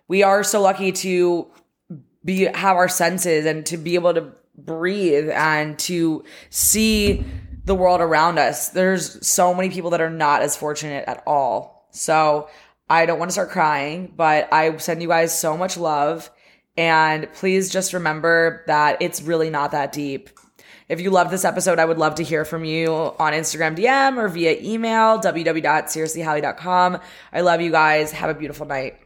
We 0.07 0.23
are 0.23 0.43
so 0.43 0.59
lucky 0.59 0.91
to 0.91 1.51
be 2.23 2.45
have 2.45 2.77
our 2.77 2.89
senses 2.89 3.45
and 3.45 3.63
to 3.67 3.77
be 3.77 3.93
able 3.93 4.15
to 4.15 4.31
breathe 4.57 5.29
and 5.29 5.77
to 5.79 6.23
see 6.49 7.25
the 7.65 7.75
world 7.75 8.01
around 8.01 8.37
us. 8.37 8.69
There's 8.69 9.25
so 9.25 9.53
many 9.53 9.69
people 9.69 9.91
that 9.91 10.01
are 10.01 10.09
not 10.09 10.41
as 10.41 10.55
fortunate 10.55 11.05
at 11.07 11.23
all. 11.25 11.87
So 11.91 12.49
I 12.89 13.05
don't 13.05 13.19
want 13.19 13.29
to 13.29 13.33
start 13.33 13.49
crying, 13.49 14.13
but 14.15 14.51
I 14.53 14.77
send 14.77 15.01
you 15.01 15.07
guys 15.07 15.37
so 15.37 15.57
much 15.57 15.77
love. 15.77 16.29
And 16.77 17.31
please 17.33 17.69
just 17.69 17.93
remember 17.93 18.63
that 18.67 19.01
it's 19.01 19.21
really 19.21 19.49
not 19.49 19.71
that 19.71 19.91
deep. 19.91 20.29
If 20.87 21.01
you 21.01 21.09
love 21.09 21.31
this 21.31 21.45
episode, 21.45 21.79
I 21.79 21.85
would 21.85 21.97
love 21.97 22.15
to 22.15 22.23
hear 22.23 22.45
from 22.45 22.63
you 22.63 22.93
on 22.93 23.33
Instagram 23.33 23.75
DM 23.75 24.17
or 24.17 24.27
via 24.27 24.59
email, 24.61 25.19
www.seriouslyhallie.com. 25.19 26.99
I 27.33 27.41
love 27.41 27.61
you 27.61 27.71
guys. 27.71 28.11
Have 28.11 28.29
a 28.29 28.35
beautiful 28.35 28.67
night. 28.67 28.99